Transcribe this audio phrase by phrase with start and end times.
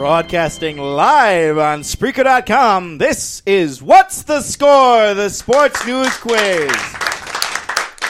[0.00, 5.12] Broadcasting live on Spreaker.com, this is What's the Score?
[5.12, 6.72] The Sports News Quiz.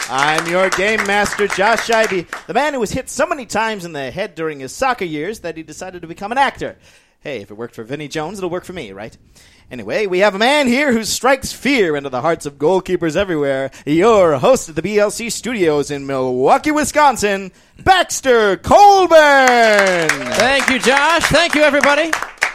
[0.09, 3.93] I'm your game master, Josh Scheibe, the man who was hit so many times in
[3.93, 6.77] the head during his soccer years that he decided to become an actor.
[7.23, 9.15] Hey, if it worked for Vinnie Jones, it'll work for me, right?
[9.71, 13.71] Anyway, we have a man here who strikes fear into the hearts of goalkeepers everywhere.
[13.85, 20.09] Your host at the BLC studios in Milwaukee, Wisconsin, Baxter Colburn.
[20.09, 21.25] Thank you, Josh.
[21.27, 22.11] Thank you, everybody.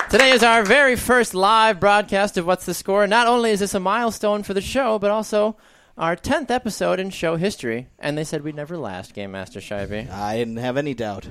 [0.09, 3.05] Today is our very first live broadcast of What's the Score.
[3.05, 5.57] Not only is this a milestone for the show, but also
[5.95, 7.87] our 10th episode in show history.
[7.99, 10.09] And they said we'd never last, Game Master Scheibe.
[10.09, 11.27] I didn't have any doubt.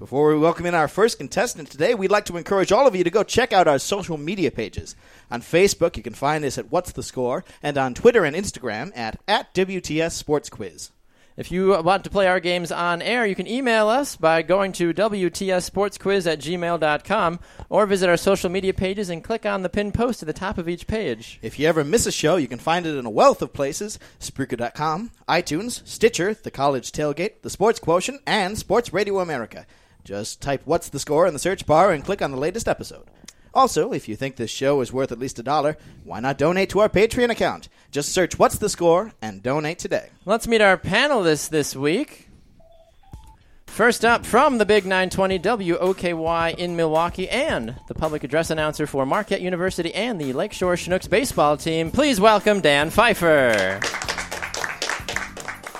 [0.00, 3.04] Before we welcome in our first contestant today, we'd like to encourage all of you
[3.04, 4.96] to go check out our social media pages.
[5.30, 8.96] On Facebook, you can find us at What's the Score, and on Twitter and Instagram
[8.96, 10.90] at, at WTS Sports Quiz.
[11.36, 14.72] If you want to play our games on air, you can email us by going
[14.72, 19.92] to WTSSportsQuiz at gmail.com or visit our social media pages and click on the pinned
[19.92, 21.38] post at the top of each page.
[21.42, 23.98] If you ever miss a show, you can find it in a wealth of places
[24.18, 29.66] Spreaker.com, iTunes, Stitcher, The College Tailgate, The Sports Quotient, and Sports Radio America.
[30.04, 33.06] Just type What's the Score in the search bar and click on the latest episode.
[33.52, 36.70] Also, if you think this show is worth at least a dollar, why not donate
[36.70, 37.68] to our Patreon account?
[37.90, 40.10] Just search What's the Score and donate today.
[40.24, 42.28] Let's meet our panelists this week.
[43.66, 49.06] First up, from the Big 920 WOKY in Milwaukee and the public address announcer for
[49.06, 53.80] Marquette University and the Lakeshore Chinooks baseball team, please welcome Dan Pfeiffer.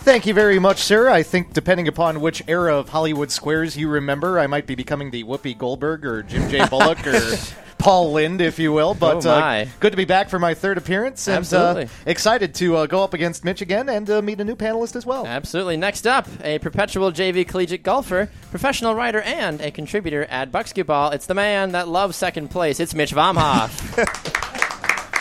[0.03, 1.09] Thank you very much, sir.
[1.11, 5.11] I think depending upon which era of Hollywood squares you remember, I might be becoming
[5.11, 6.67] the Whoopi Goldberg or Jim J.
[6.71, 7.21] Bullock or
[7.79, 8.95] Paul Lynde, if you will.
[8.95, 11.85] But Oh, uh, good to be back for my third appearance, and Absolutely.
[11.85, 14.97] Uh, excited to uh, go up against Mitch again and uh, meet a new panelist
[14.97, 15.27] as well.
[15.27, 15.77] Absolutely.
[15.77, 21.13] Next up, a perpetual JV collegiate golfer, professional writer, and a contributor at Bucksketball.
[21.13, 22.81] It's the man that loves second place.
[22.81, 24.57] It's Mitch Vomhoff.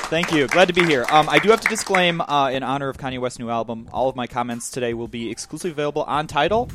[0.10, 0.48] Thank you.
[0.48, 1.06] Glad to be here.
[1.12, 4.10] Um, I do have to disclaim, uh, in honor of Kanye West's new album, all
[4.10, 6.72] of my comments today will be exclusively available on Tidal.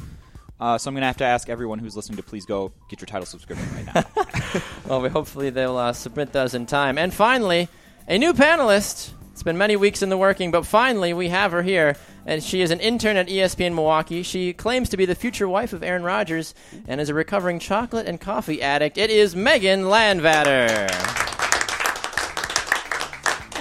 [0.60, 3.00] Uh, so I'm going to have to ask everyone who's listening to please go get
[3.00, 4.62] your Tidal subscription right now.
[4.86, 6.96] well, we hopefully they'll uh, submit those in time.
[6.96, 7.68] And finally,
[8.06, 9.10] a new panelist.
[9.32, 11.96] It's been many weeks in the working, but finally we have her here.
[12.26, 14.22] And she is an intern at ESPN Milwaukee.
[14.22, 16.54] She claims to be the future wife of Aaron Rodgers
[16.86, 18.96] and is a recovering chocolate and coffee addict.
[18.96, 21.43] It is Megan Landvatter.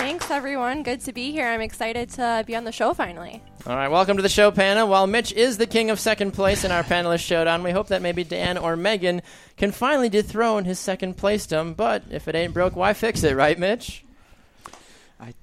[0.03, 0.84] Thanks, everyone.
[0.84, 1.47] Good to be here.
[1.47, 3.41] I'm excited to be on the show finally.
[3.66, 4.90] All right, welcome to the show, panel.
[4.90, 8.02] While Mitch is the king of second place in our panelist showdown, we hope that
[8.02, 9.22] maybe Dan or Megan
[9.56, 11.74] can finally dethrone his second placedom.
[11.74, 14.03] But if it ain't broke, why fix it, right, Mitch?
[15.22, 15.34] I,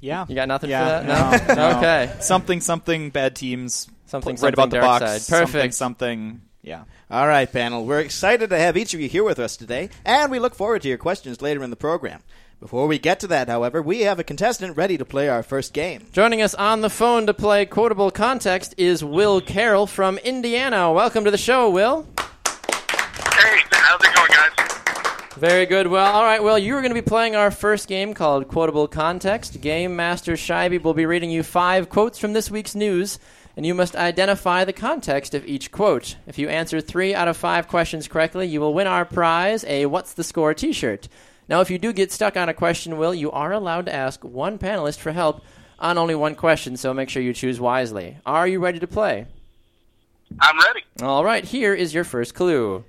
[0.00, 0.26] yeah.
[0.28, 1.48] You got nothing Yeah, for that?
[1.48, 1.78] no, no.
[1.78, 2.12] Okay.
[2.20, 3.88] Something, something, bad teams.
[4.06, 5.24] Something, right about the dark box.
[5.24, 5.38] side.
[5.40, 5.74] Perfect.
[5.74, 6.40] Something, something.
[6.62, 6.84] Yeah.
[7.10, 7.84] All right, panel.
[7.84, 10.82] We're excited to have each of you here with us today, and we look forward
[10.82, 12.22] to your questions later in the program.
[12.60, 15.72] Before we get to that, however, we have a contestant ready to play our first
[15.74, 16.06] game.
[16.12, 20.90] Joining us on the phone to play Quotable Context is Will Carroll from Indiana.
[20.92, 22.06] Welcome to the show, Will.
[22.16, 25.34] Hey, how's it going, guys?
[25.36, 28.14] Very good, Well, All right, Will, you are going to be playing our first game
[28.14, 29.60] called Quotable Context.
[29.60, 33.18] Game Master Scheibe will be reading you five quotes from this week's news,
[33.56, 36.16] and you must identify the context of each quote.
[36.26, 39.84] If you answer three out of five questions correctly, you will win our prize, a
[39.86, 41.08] What's the Score t shirt.
[41.48, 44.24] Now, if you do get stuck on a question, Will, you are allowed to ask
[44.24, 45.42] one panelist for help
[45.78, 48.18] on only one question, so make sure you choose wisely.
[48.24, 49.26] Are you ready to play?
[50.40, 50.84] I'm ready.
[51.02, 52.84] All right, here is your first clue.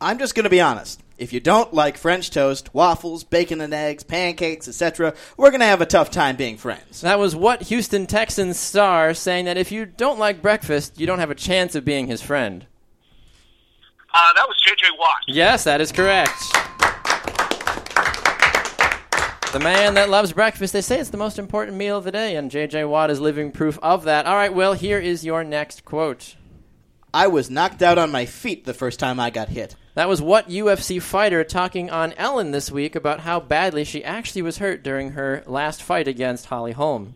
[0.00, 1.02] I'm just going to be honest.
[1.18, 5.66] If you don't like French toast, waffles, bacon and eggs, pancakes, etc., we're going to
[5.66, 7.00] have a tough time being friends.
[7.00, 11.18] That was what Houston Texans star saying that if you don't like breakfast, you don't
[11.18, 12.66] have a chance of being his friend.
[14.14, 14.86] Uh, that was J.J.
[14.98, 15.16] Watt.
[15.26, 16.30] Yes, that is correct.
[19.50, 22.36] The man that loves breakfast, they say it's the most important meal of the day,
[22.36, 22.84] and J.J.
[22.84, 24.26] Watt is living proof of that.
[24.26, 26.36] All right, Will, here is your next quote.
[27.14, 29.74] I was knocked out on my feet the first time I got hit.
[29.94, 34.42] That was what UFC fighter talking on Ellen this week about how badly she actually
[34.42, 37.14] was hurt during her last fight against Holly Holm.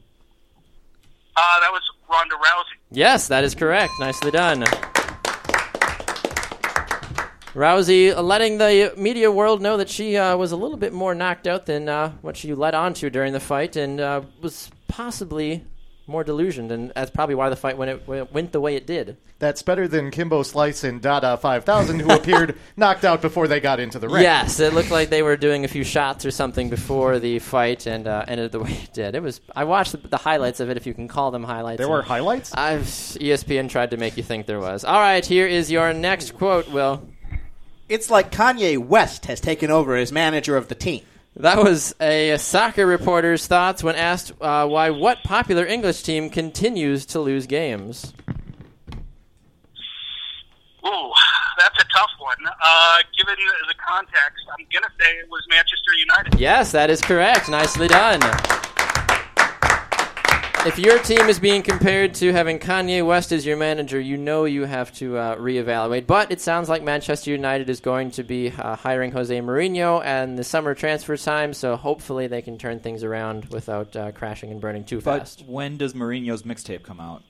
[1.37, 2.79] Uh, that was Ronda Rousey.
[2.90, 3.93] Yes, that is correct.
[4.00, 4.64] Nicely done.
[7.54, 11.46] Rousey letting the media world know that she uh, was a little bit more knocked
[11.46, 15.64] out than uh, what she led on to during the fight and uh, was possibly
[16.06, 16.72] more delusioned.
[16.72, 19.19] And that's probably why the fight went, it, went the way it did.
[19.38, 23.81] That's better than Kimbo Slice and Dada 5000, who appeared knocked out before they got
[23.81, 24.22] into the ring.
[24.22, 27.87] Yes, it looked like they were doing a few shots or something before the fight
[27.87, 29.14] and uh, ended the way it did.
[29.14, 29.40] It was.
[29.55, 31.78] I watched the, the highlights of it, if you can call them highlights.
[31.78, 32.55] There were highlights?
[32.55, 34.84] I've, ESPN tried to make you think there was.
[34.84, 37.02] All right, here is your next quote, Will.
[37.93, 41.03] It's like Kanye West has taken over as manager of the team.
[41.37, 47.05] That was a soccer reporter's thoughts when asked uh, why what popular English team continues
[47.05, 48.15] to lose games.
[50.87, 51.12] Ooh,
[51.59, 52.39] that's a tough one.
[52.65, 53.37] Uh, given
[53.69, 56.41] the context, I'm going to say it was Manchester United.
[56.41, 57.50] Yes, that is correct.
[57.50, 58.23] Nicely done.
[60.64, 64.44] If your team is being compared to having Kanye West as your manager, you know
[64.44, 66.06] you have to uh, reevaluate.
[66.06, 70.38] But it sounds like Manchester United is going to be uh, hiring Jose Mourinho and
[70.38, 74.61] the summer transfer time, so hopefully they can turn things around without uh, crashing and
[74.61, 75.44] burning too But fast.
[75.49, 77.25] when does Mourinho's mixtape come out?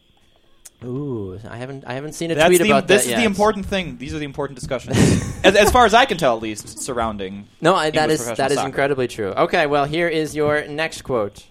[0.85, 3.17] Ooh, I haven't I haven't seen a That's tweet the, about this is yet.
[3.19, 3.97] the important thing.
[3.97, 4.97] These are the important discussions,
[5.45, 7.47] as, as far as I can tell, at least surrounding.
[7.63, 8.67] No, I, that is that is soccer.
[8.67, 9.29] incredibly true.
[9.29, 11.47] Okay, well here is your next quote.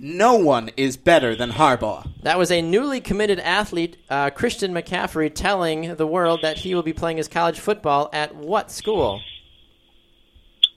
[0.00, 2.08] No one is better than Harbaugh.
[2.22, 6.82] That was a newly committed athlete, uh, Christian McCaffrey, telling the world that he will
[6.82, 9.20] be playing his college football at what school?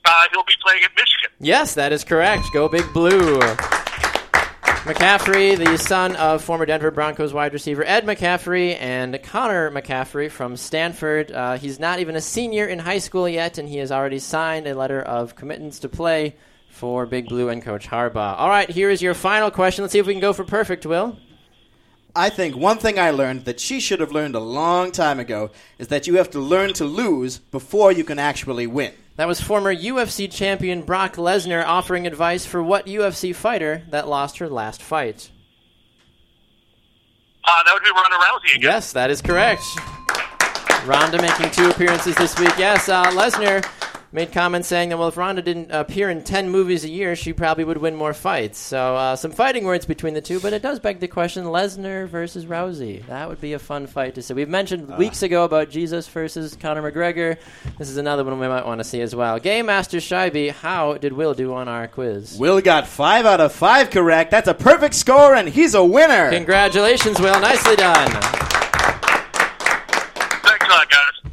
[0.04, 1.30] Uh, he'll be playing at Michigan.
[1.40, 2.46] Yes, that is correct.
[2.54, 3.40] Go Big Blue.
[4.82, 10.58] McCaffrey, the son of former Denver Broncos wide receiver Ed McCaffrey and Connor McCaffrey from
[10.58, 11.32] Stanford.
[11.32, 14.66] Uh, he's not even a senior in high school yet, and he has already signed
[14.66, 16.36] a letter of committance to play
[16.82, 18.40] for Big Blue and Coach Harbaugh.
[18.40, 19.84] All right, here is your final question.
[19.84, 21.16] Let's see if we can go for perfect, Will.
[22.16, 25.52] I think one thing I learned that she should have learned a long time ago
[25.78, 28.94] is that you have to learn to lose before you can actually win.
[29.18, 34.40] That was former UFC champion Brock Lesnar offering advice for what UFC fighter that lost
[34.40, 35.30] her last fight.
[37.44, 38.72] Uh, that would be Ronda Rousey again.
[38.72, 39.62] Yes, that is correct.
[40.88, 42.58] Ronda making two appearances this week.
[42.58, 43.64] Yes, uh, Lesnar
[44.14, 47.34] made comments saying that, well, if Ronda didn't appear in 10 movies a year, she
[47.34, 48.60] probably would win more fights.
[48.60, 52.08] So, uh, some fighting words between the two, but it does beg the question Lesnar
[52.08, 53.06] versus Rousey.
[53.08, 54.34] That would be a fun fight to see.
[54.34, 57.38] We've mentioned weeks ago about Jesus versus Conor McGregor.
[57.78, 59.40] This is another one we might want to see as well.
[59.40, 62.38] Game Master Scheibe, how did Will do on our quiz?
[62.38, 64.32] Will got five out of five correct.
[64.32, 66.32] That's a perfect score, and he's a winner.
[66.32, 67.40] Congratulations, Will.
[67.40, 68.10] Nicely done.
[68.12, 68.26] Thanks
[70.66, 71.32] a lot, guys.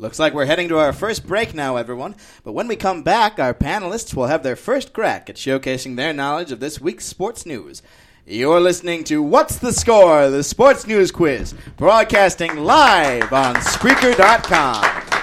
[0.00, 2.14] Looks like we're heading to our first break now, everyone.
[2.44, 6.12] But when we come back, our panelists will have their first crack at showcasing their
[6.12, 7.82] knowledge of this week's sports news.
[8.24, 10.30] You're listening to What's the Score?
[10.30, 15.17] The Sports News Quiz, broadcasting live on Spreaker.com.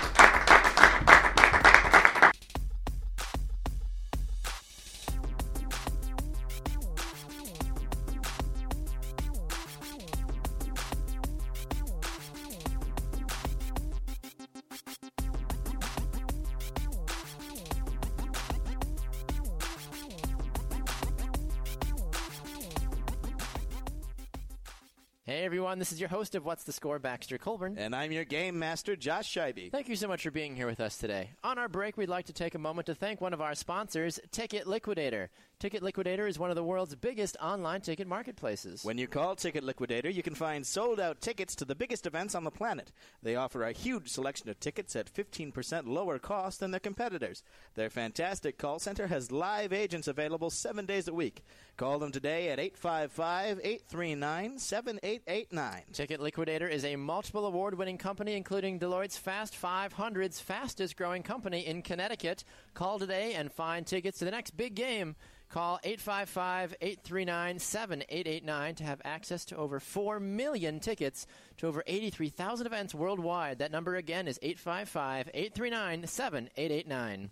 [25.65, 25.79] everyone.
[25.79, 27.75] This is your host of What's the Score, Baxter Colburn.
[27.79, 29.71] And I'm your game master, Josh Scheibe.
[29.71, 31.31] Thank you so much for being here with us today.
[31.43, 34.19] On our break, we'd like to take a moment to thank one of our sponsors,
[34.29, 35.31] Ticket Liquidator.
[35.57, 38.83] Ticket Liquidator is one of the world's biggest online ticket marketplaces.
[38.83, 42.35] When you call Ticket Liquidator, you can find sold out tickets to the biggest events
[42.35, 42.91] on the planet.
[43.23, 47.41] They offer a huge selection of tickets at 15% lower cost than their competitors.
[47.73, 51.43] Their fantastic call center has live agents available seven days a week.
[51.75, 55.54] Call them today at 855 839 7889.
[55.93, 61.65] Ticket Liquidator is a multiple award winning company, including Deloitte's Fast 500's fastest growing company
[61.65, 62.43] in Connecticut.
[62.73, 65.15] Call today and find tickets to the next big game.
[65.49, 71.25] Call 855 839 7889 to have access to over 4 million tickets
[71.57, 73.59] to over 83,000 events worldwide.
[73.59, 77.31] That number again is 855 839 7889.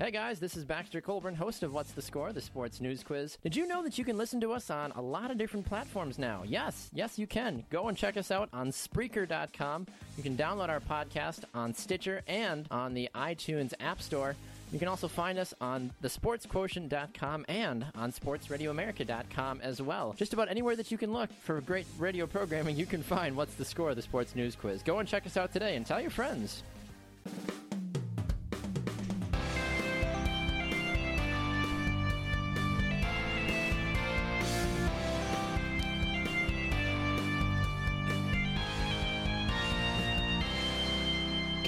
[0.00, 3.36] Hey guys, this is Baxter Colburn, host of What's the Score, the sports news quiz.
[3.42, 6.20] Did you know that you can listen to us on a lot of different platforms
[6.20, 6.44] now?
[6.46, 7.64] Yes, yes, you can.
[7.68, 9.88] Go and check us out on Spreaker.com.
[10.16, 14.36] You can download our podcast on Stitcher and on the iTunes App Store.
[14.70, 20.14] You can also find us on thesportsquotient.com and on sportsradioamerica.com as well.
[20.16, 23.54] Just about anywhere that you can look for great radio programming, you can find What's
[23.54, 24.80] the Score, the sports news quiz.
[24.84, 26.62] Go and check us out today and tell your friends.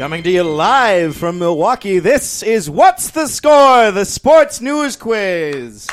[0.00, 3.90] Coming to you live from Milwaukee, this is What's the Score?
[3.90, 5.87] The Sports News Quiz.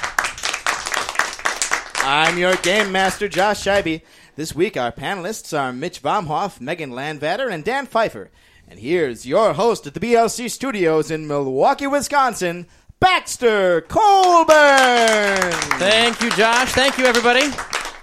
[1.97, 4.01] I'm your game master, Josh Scheibe.
[4.37, 8.29] This week, our panelists are Mitch Baumhoff, Megan Landvatter, and Dan Pfeiffer.
[8.65, 12.65] And here's your host at the BLC studios in Milwaukee, Wisconsin,
[13.01, 15.51] Baxter Colburn.
[15.81, 16.71] Thank you, Josh.
[16.71, 17.47] Thank you, everybody.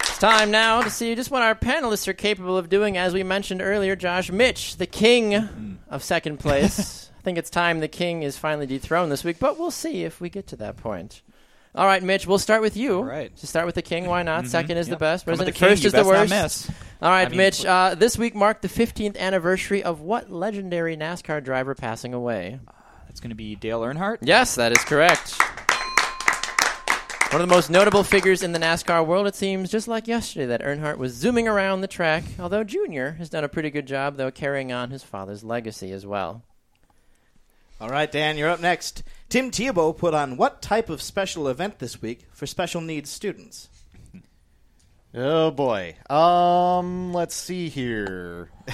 [0.01, 2.95] It's time now to see just what our panelists are capable of doing.
[2.95, 7.11] As we mentioned earlier, Josh Mitch, the king of second place.
[7.19, 10.21] I think it's time the king is finally dethroned this week, but we'll see if
[10.21, 11.21] we get to that point.
[11.73, 12.97] All right, Mitch, we'll start with you.
[12.97, 13.31] All right.
[13.35, 14.05] So start with the king.
[14.05, 14.47] Why not?
[14.47, 15.25] Second is the best.
[15.25, 16.69] With the king, first is the worst.
[17.01, 17.65] All right, I mean, Mitch.
[17.65, 22.59] Uh, this week marked the 15th anniversary of what legendary NASCAR driver passing away?
[23.07, 24.19] That's going to be Dale Earnhardt.
[24.21, 25.37] Yes, that is correct.
[27.31, 30.45] One of the most notable figures in the NASCAR world, it seems, just like yesterday,
[30.45, 34.15] that Earnhardt was zooming around the track, although Junior has done a pretty good job,
[34.15, 36.43] though, carrying on his father's legacy as well.
[37.81, 39.03] All right, Dan, you're up next.
[39.27, 43.67] Tim Tebow put on what type of special event this week for special needs students?
[45.13, 45.95] Oh boy.
[46.09, 48.49] Um, let's see here.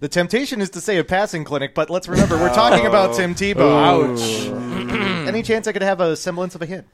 [0.00, 3.34] the temptation is to say a passing clinic, but let's remember we're talking about Tim
[3.34, 4.16] Tebow.
[4.52, 5.28] Ouch.
[5.28, 6.86] Any chance I could have a semblance of a hint?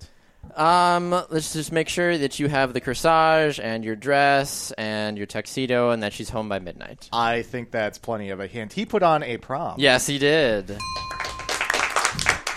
[0.56, 5.26] Um, let's just make sure that you have the corsage and your dress and your
[5.26, 7.08] tuxedo and that she's home by midnight.
[7.12, 8.72] I think that's plenty of a hint.
[8.72, 9.76] He put on a prom.
[9.78, 10.78] Yes, he did.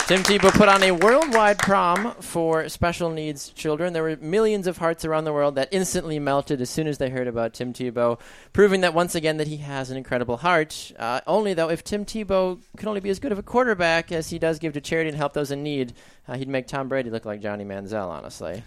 [0.07, 3.91] Tim Tebow put on a worldwide prom for special needs children.
[3.91, 7.09] There were millions of hearts around the world that instantly melted as soon as they
[7.09, 8.19] heard about Tim Tebow,
[8.53, 10.91] proving that once again that he has an incredible heart.
[10.99, 14.29] Uh, only though, if Tim Tebow could only be as good of a quarterback as
[14.29, 15.93] he does give to charity and help those in need,
[16.27, 18.07] uh, he'd make Tom Brady look like Johnny Manziel.
[18.07, 18.61] Honestly.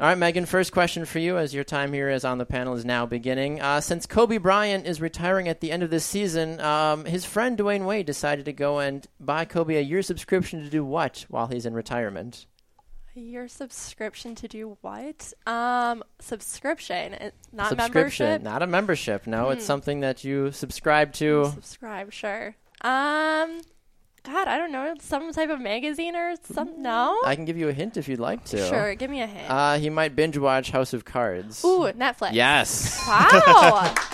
[0.00, 2.74] All right, Megan, first question for you as your time here is on the panel
[2.74, 3.60] is now beginning.
[3.60, 7.58] Uh, since Kobe Bryant is retiring at the end of this season, um, his friend
[7.58, 11.48] Dwyane Wade decided to go and buy Kobe a year subscription to do what while
[11.48, 12.46] he's in retirement?
[13.16, 15.32] Your subscription to do what?
[15.48, 18.42] Um, subscription, uh, not subscription, membership.
[18.42, 19.26] not a membership.
[19.26, 19.66] No, it's Hmm.
[19.66, 21.46] something that you subscribe to.
[21.54, 22.54] Subscribe, sure.
[22.82, 23.62] Um,
[24.28, 26.82] God, I don't know, some type of magazine or some.
[26.82, 27.18] No.
[27.24, 28.66] I can give you a hint if you'd like to.
[28.68, 29.50] Sure, give me a hint.
[29.50, 31.64] Uh, he might binge watch House of Cards.
[31.64, 32.34] Ooh, Netflix.
[32.34, 33.02] Yes.
[33.08, 33.94] Wow.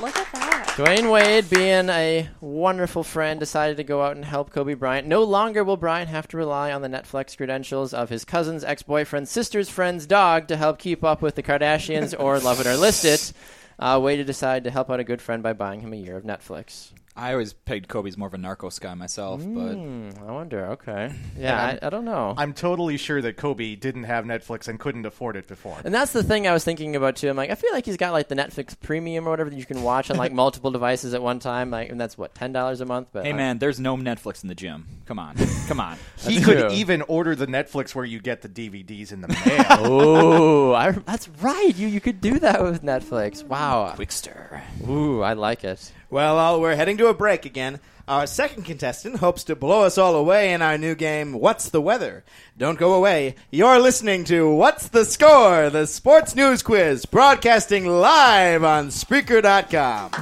[0.00, 0.74] Look at that.
[0.76, 5.06] Dwyane Wade, being a wonderful friend, decided to go out and help Kobe Bryant.
[5.06, 8.82] No longer will Bryant have to rely on the Netflix credentials of his cousin's ex
[8.82, 12.76] boyfriend's sister's friend's dog to help keep up with the Kardashians or Love It or
[12.76, 13.32] List It.
[13.78, 16.24] Uh, Wade decided to help out a good friend by buying him a year of
[16.24, 16.92] Netflix.
[17.16, 20.66] I always pegged Kobe as more of a narcos guy myself, but Hmm, I wonder.
[20.72, 21.12] Okay.
[21.38, 22.34] Yeah, I, I don't know.
[22.36, 25.76] I'm totally sure that Kobe didn't have Netflix and couldn't afford it before.
[25.84, 27.28] And that's the thing I was thinking about too.
[27.28, 29.64] I'm like, I feel like he's got like the Netflix Premium or whatever that you
[29.66, 31.70] can watch on like multiple devices at one time.
[31.70, 33.08] Like, and that's what ten dollars a month.
[33.12, 34.86] But hey uh, man, there's no Netflix in the gym.
[35.06, 35.36] Come on,
[35.68, 35.96] come on.
[36.18, 36.70] He That's could true.
[36.70, 39.66] even order the Netflix where you get the DVDs in the mail.
[39.68, 41.72] Oh, I, that's right.
[41.76, 43.44] You you could do that with Netflix.
[43.44, 43.94] Wow.
[43.96, 44.62] Qwikster.
[44.88, 45.92] Ooh, I like it.
[46.14, 47.80] Well, uh, we're heading to a break again.
[48.06, 51.80] Our second contestant hopes to blow us all away in our new game, What's the
[51.80, 52.22] Weather?
[52.56, 53.34] Don't go away.
[53.50, 55.70] You're listening to What's the Score?
[55.70, 60.12] The sports news quiz, broadcasting live on Spreaker.com.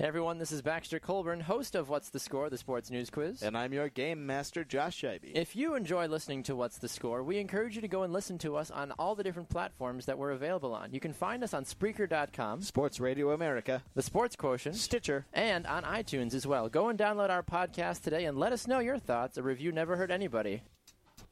[0.00, 3.42] Hey everyone, this is Baxter Colburn, host of What's the Score, the sports news quiz.
[3.42, 5.32] And I'm your game master, Josh Scheibe.
[5.34, 8.38] If you enjoy listening to What's the Score, we encourage you to go and listen
[8.38, 10.94] to us on all the different platforms that we're available on.
[10.94, 15.82] You can find us on Spreaker.com, Sports Radio America, the Sports Quotient, Stitcher, and on
[15.82, 16.70] iTunes as well.
[16.70, 19.36] Go and download our podcast today and let us know your thoughts.
[19.36, 20.62] A review never hurt anybody.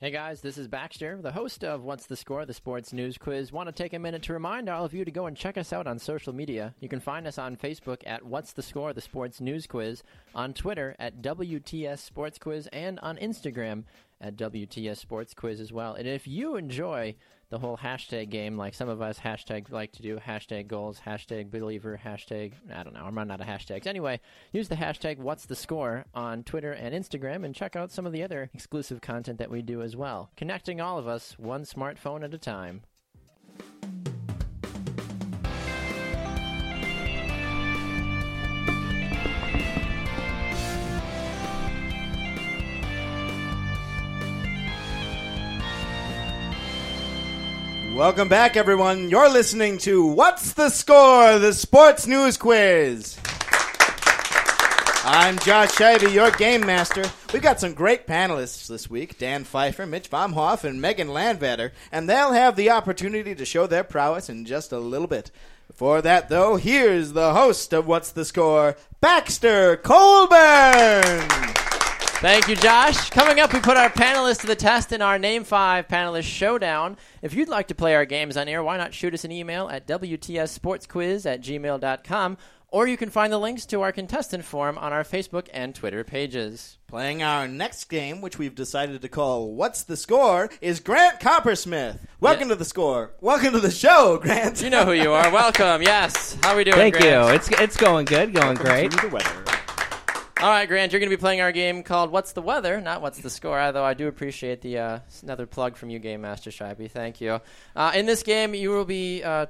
[0.00, 3.50] Hey guys, this is Baxter, the host of What's the Score, the sports news quiz.
[3.50, 5.72] Want to take a minute to remind all of you to go and check us
[5.72, 6.72] out on social media.
[6.78, 10.04] You can find us on Facebook at What's the Score, the sports news quiz,
[10.36, 13.82] on Twitter at WTS Sports Quiz, and on Instagram
[14.20, 15.94] at WTS Sports Quiz as well.
[15.94, 17.16] And if you enjoy
[17.50, 21.50] the whole hashtag game, like some of us hashtag like to do, hashtag goals, hashtag
[21.50, 23.86] believer, hashtag I don't know, I'm running out of hashtags.
[23.86, 24.20] Anyway,
[24.52, 28.12] use the hashtag what's the score on Twitter and Instagram and check out some of
[28.12, 30.30] the other exclusive content that we do as well.
[30.36, 32.82] Connecting all of us one smartphone at a time.
[47.98, 49.10] Welcome back, everyone.
[49.10, 51.40] You're listening to What's the Score?
[51.40, 53.18] The Sports News Quiz.
[55.02, 57.02] I'm Josh Scheibe, your game master.
[57.32, 62.08] We've got some great panelists this week Dan Pfeiffer, Mitch Baumhoff, and Megan Landvatter, and
[62.08, 65.32] they'll have the opportunity to show their prowess in just a little bit.
[65.66, 71.28] Before that, though, here's the host of What's the Score, Baxter Colburn.
[72.20, 73.10] Thank you, Josh.
[73.10, 76.96] Coming up, we put our panelists to the test in our Name 5 Panelist Showdown.
[77.22, 79.68] If you'd like to play our games on air, why not shoot us an email
[79.68, 82.36] at WTSSportsQuiz at gmail.com,
[82.70, 86.02] or you can find the links to our contestant form on our Facebook and Twitter
[86.02, 86.78] pages.
[86.88, 91.98] Playing our next game, which we've decided to call What's the Score, is Grant Coppersmith.
[92.18, 92.54] Welcome Yeah.
[92.54, 93.12] to the score.
[93.20, 94.60] Welcome to the show, Grant.
[94.60, 95.30] You know who you are.
[95.30, 95.82] Welcome.
[95.82, 96.36] Yes.
[96.42, 97.28] How are we doing, Thank you.
[97.28, 98.92] It's it's going good, going great.
[100.40, 103.02] All right, Grant, you're going to be playing our game called What's the Weather, not
[103.02, 106.50] What's the Score, although I do appreciate the uh, another plug from you, Game Master
[106.50, 106.88] Scheibe.
[106.88, 107.40] Thank you.
[107.74, 109.46] Uh, in this game, you will be uh,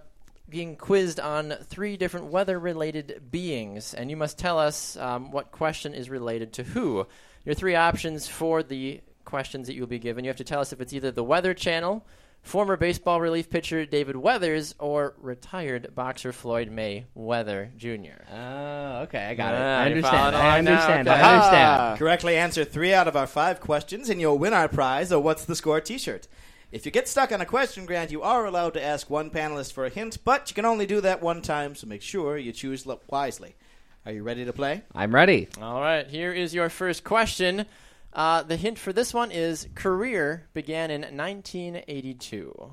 [0.48, 5.52] being quizzed on three different weather related beings, and you must tell us um, what
[5.52, 7.06] question is related to who.
[7.44, 10.72] Your three options for the questions that you'll be given you have to tell us
[10.72, 12.02] if it's either the Weather Channel,
[12.42, 18.22] former baseball relief pitcher David Weathers, or retired boxer Floyd Mayweather Jr.
[18.32, 19.60] Oh, okay, I got it.
[19.60, 20.36] Ah, I understand.
[20.36, 21.08] I along now, understand.
[21.08, 21.20] okay.
[21.20, 21.98] I understand.
[21.98, 25.44] Correctly answer three out of our five questions, and you'll win our prize, a What's
[25.44, 26.28] the Score t shirt.
[26.70, 29.72] If you get stuck on a question, Grant, you are allowed to ask one panelist
[29.72, 32.52] for a hint, but you can only do that one time, so make sure you
[32.52, 33.56] choose wisely.
[34.04, 34.82] Are you ready to play?
[34.94, 35.48] I'm ready.
[35.60, 37.64] All right, here is your first question.
[38.12, 42.72] Uh, the hint for this one is career began in 1982.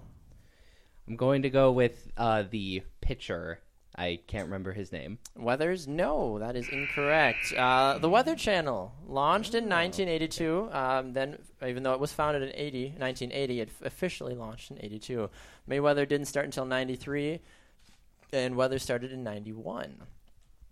[1.08, 3.60] I'm going to go with uh, the pitcher.
[3.96, 5.20] I can't remember his name.
[5.36, 5.88] Weathers?
[5.88, 7.54] No, that is incorrect.
[7.56, 10.70] Uh, the Weather Channel launched in 1982.
[10.72, 15.30] Um, then, even though it was founded in 80, 1980, it officially launched in 82.
[15.70, 17.40] Mayweather didn't start until 93,
[18.34, 20.02] and Weather started in 91.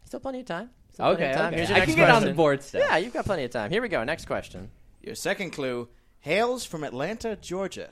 [0.03, 0.71] Still plenty of time.
[0.93, 1.55] Still plenty Okay, of okay.
[1.55, 2.81] Here's your I next can get on the board still.
[2.81, 3.71] Yeah, you've got plenty of time.
[3.71, 4.03] Here we go.
[4.03, 4.69] Next question.
[5.01, 7.89] Your second clue hails from Atlanta, Georgia.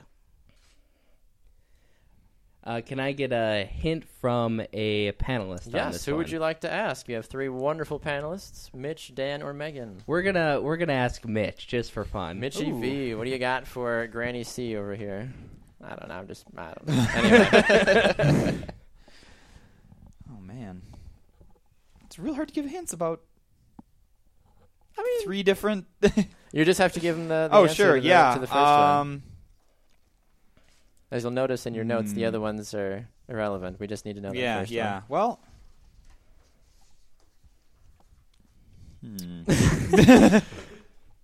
[2.63, 5.65] Uh, can I get a hint from a panelist?
[5.65, 7.09] on Yes, this who would you like to ask?
[7.09, 10.03] You have three wonderful panelists: Mitch, Dan, or Megan.
[10.05, 12.39] We're gonna we're gonna ask Mitch just for fun.
[12.39, 12.79] Mitchy Ooh.
[12.79, 15.33] V, what do you got for Granny C over here?
[15.83, 16.13] I don't know.
[16.13, 17.07] I'm just I don't know.
[17.15, 18.57] Anyway,
[20.31, 20.90] Oh man, it's
[22.21, 23.21] real hard to give hints about
[24.97, 25.85] I mean, three different.
[26.51, 27.47] you just have to give them the.
[27.49, 28.33] the oh answer sure, to the, yeah.
[28.33, 28.65] To the first one.
[28.65, 29.23] um,
[31.09, 32.27] As you'll notice in your notes, the hmm.
[32.27, 33.79] other ones are irrelevant.
[33.79, 34.93] We just need to know the yeah, first yeah.
[34.93, 35.03] one.
[35.09, 35.39] Well.
[39.03, 40.37] Hmm.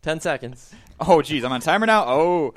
[0.02, 0.74] Ten seconds.
[1.00, 2.06] Oh, geez, I'm on timer now.
[2.08, 2.54] Oh.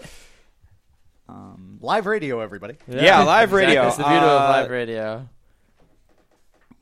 [1.29, 2.77] Um, Live radio, everybody.
[2.89, 3.83] Yeah, live radio.
[3.83, 5.29] That's the beauty of Uh, live radio.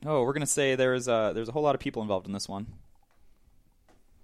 [0.05, 2.47] Oh, we're gonna say there's a there's a whole lot of people involved in this
[2.49, 2.65] one.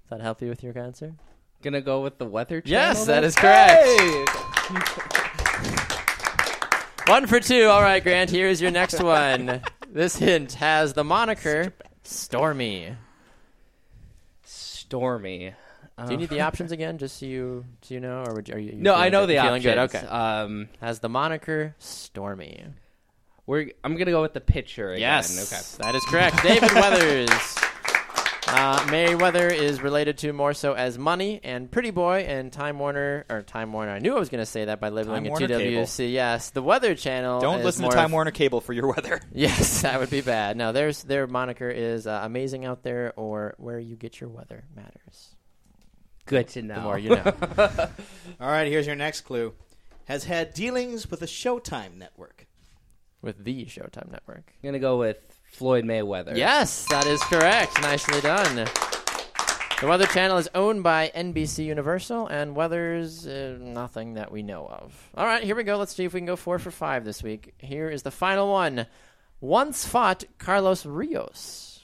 [0.10, 1.14] Does that help you with your answer?
[1.62, 2.72] Gonna go with the weather channel.
[2.80, 3.24] Yes, that then?
[3.24, 3.86] is correct.
[7.08, 7.66] One for two.
[7.66, 8.32] All right, Grant.
[8.32, 9.62] Here's your next one.
[9.88, 11.72] This hint has the moniker
[12.04, 12.96] Stormy.
[14.44, 15.54] Stormy.
[16.04, 18.56] Do you need the options again, just so you do you know, or would you,
[18.56, 18.72] are you?
[18.74, 19.30] you No, I know good?
[19.30, 19.64] the You options.
[19.64, 19.96] feeling good?
[19.96, 20.08] Okay.
[20.08, 22.64] Um, Has the moniker Stormy.
[23.46, 25.02] We're I'm gonna go with the pitcher again.
[25.02, 26.42] Yes, that is correct.
[26.44, 27.30] David Weathers.
[28.48, 33.26] Uh, Merriweather is related to more so as Money and Pretty Boy and Time Warner
[33.28, 33.92] or Time Warner.
[33.92, 36.14] I knew I was going to say that by labeling Time it Warner TWC.
[36.14, 37.42] Yes, the Weather Channel.
[37.42, 39.20] Don't is listen to Time of- Warner Cable for your weather.
[39.34, 40.58] Yes, that would be bad.
[40.58, 44.64] No, there's their moniker is uh, Amazing Out There or Where You Get Your Weather
[44.76, 45.36] Matters.
[46.28, 46.76] Good to know.
[46.76, 47.34] The more you know.
[48.40, 49.54] All right, here's your next clue.
[50.06, 52.45] Has had dealings with the Showtime network.
[53.26, 54.54] With the Showtime Network.
[54.64, 55.18] I'm gonna go with
[55.52, 56.38] Floyd Mayweather.
[56.38, 57.82] Yes, that is correct.
[57.82, 58.68] Nicely done.
[59.82, 64.68] The Weather Channel is owned by NBC Universal, and weather's uh, nothing that we know
[64.68, 65.10] of.
[65.18, 65.78] All right, here we go.
[65.78, 67.56] Let's see if we can go four for five this week.
[67.58, 68.86] Here is the final one.
[69.42, 71.75] Once fought Carlos Rios.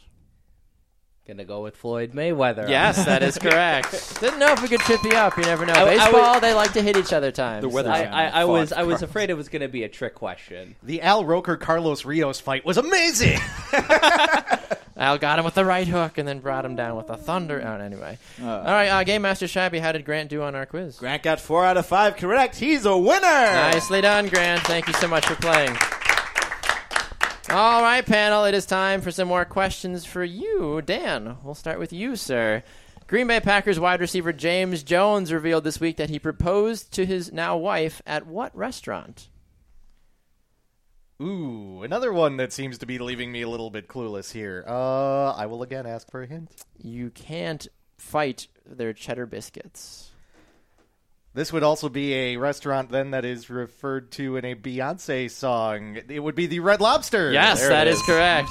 [1.31, 2.67] Gonna go with Floyd Mayweather.
[2.67, 4.19] Yes, that is correct.
[4.19, 5.37] Didn't know if we could trip you up.
[5.37, 5.71] You never know.
[5.71, 7.61] I- I Baseball, would- they like to hit each other times.
[7.61, 9.01] The Weather I, I, I was fought I was Carlos.
[9.09, 10.75] afraid it was gonna be a trick question.
[10.83, 13.39] The Al Roker Carlos Rios fight was amazing.
[14.97, 17.63] Al got him with the right hook and then brought him down with a thunder.
[17.65, 18.17] Oh, anyway.
[18.41, 20.97] All right, uh, Game Master Shabby, how did Grant do on our quiz?
[20.97, 22.55] Grant got four out of five correct.
[22.57, 23.21] He's a winner.
[23.21, 24.63] Nicely done, Grant.
[24.63, 25.75] Thank you so much for playing.
[27.51, 30.81] All right, panel, it is time for some more questions for you.
[30.85, 32.63] Dan, we'll start with you, sir.
[33.07, 37.33] Green Bay Packers wide receiver James Jones revealed this week that he proposed to his
[37.33, 39.27] now wife at what restaurant?
[41.21, 44.63] Ooh, another one that seems to be leaving me a little bit clueless here.
[44.65, 46.49] Uh, I will again ask for a hint.
[46.81, 50.10] You can't fight their cheddar biscuits.
[51.33, 55.97] This would also be a restaurant then that is referred to in a Beyonce song.
[56.09, 57.31] It would be the Red Lobster.
[57.31, 58.49] Yes, There that it is correct.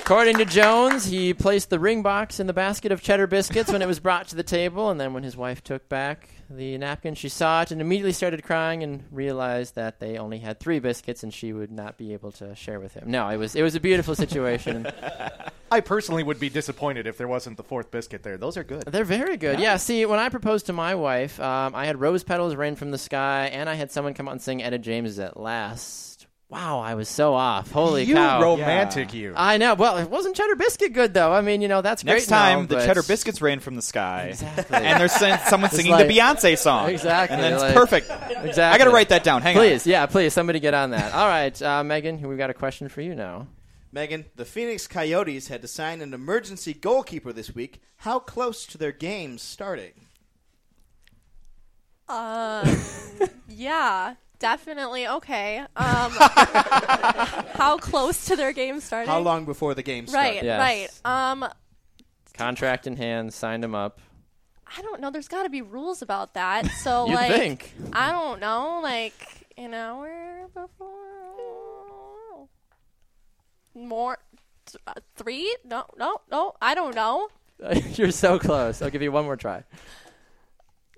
[0.00, 3.82] According to Jones, he placed the ring box in the basket of cheddar biscuits when
[3.82, 7.14] it was brought to the table, and then when his wife took back the napkin,
[7.14, 11.22] she saw it and immediately started crying and realized that they only had three biscuits
[11.22, 13.10] and she would not be able to share with him.
[13.10, 14.86] No, it was it was a beautiful situation.
[15.70, 18.36] I personally would be disappointed if there wasn't the fourth biscuit there.
[18.36, 18.84] Those are good.
[18.84, 19.60] They're very good.
[19.60, 19.76] Yeah.
[19.76, 22.98] See, when I proposed to my wife, um, I had rose petals rain from the
[22.98, 26.07] sky, and I had someone come out and sing Etta James at last.
[26.50, 27.70] Wow, I was so off.
[27.70, 28.40] Holy you cow!
[28.42, 29.34] romantic you.
[29.36, 29.74] I know.
[29.74, 31.30] Well, it wasn't cheddar biscuit good though.
[31.30, 33.74] I mean, you know, that's Next great now, time, the but- cheddar biscuits rain from
[33.74, 34.28] the sky.
[34.30, 34.76] Exactly.
[34.78, 36.88] And there's sing- someone singing like- the Beyonce song.
[36.88, 38.06] Exactly, And then it's like- perfect.
[38.10, 38.62] exactly.
[38.62, 39.42] I got to write that down.
[39.42, 39.60] Hang on.
[39.62, 41.12] please, yeah, please, somebody get on that.
[41.12, 43.46] All right, uh, Megan, we've got a question for you now.
[43.92, 47.82] Megan, the Phoenix Coyotes had to sign an emergency goalkeeper this week.
[47.98, 49.92] How close to their game starting?
[52.08, 52.74] Uh,
[53.48, 55.58] yeah, definitely okay.
[55.58, 55.66] Um,
[57.54, 59.08] how close to their game starting?
[59.10, 60.28] How long before the game started?
[60.28, 61.00] Right, Yes.
[61.04, 61.30] right.
[61.32, 61.48] Um,
[62.34, 64.00] Contract in hand, signed him up.
[64.76, 65.10] I don't know.
[65.10, 66.66] There's got to be rules about that.
[66.66, 67.72] So You'd like, think.
[67.92, 70.88] I don't know, like an hour before,
[73.74, 74.18] more,
[74.66, 75.56] th- uh, three?
[75.64, 76.54] No, no, no.
[76.60, 77.28] I don't know.
[77.94, 78.82] You're so close.
[78.82, 79.64] I'll give you one more try.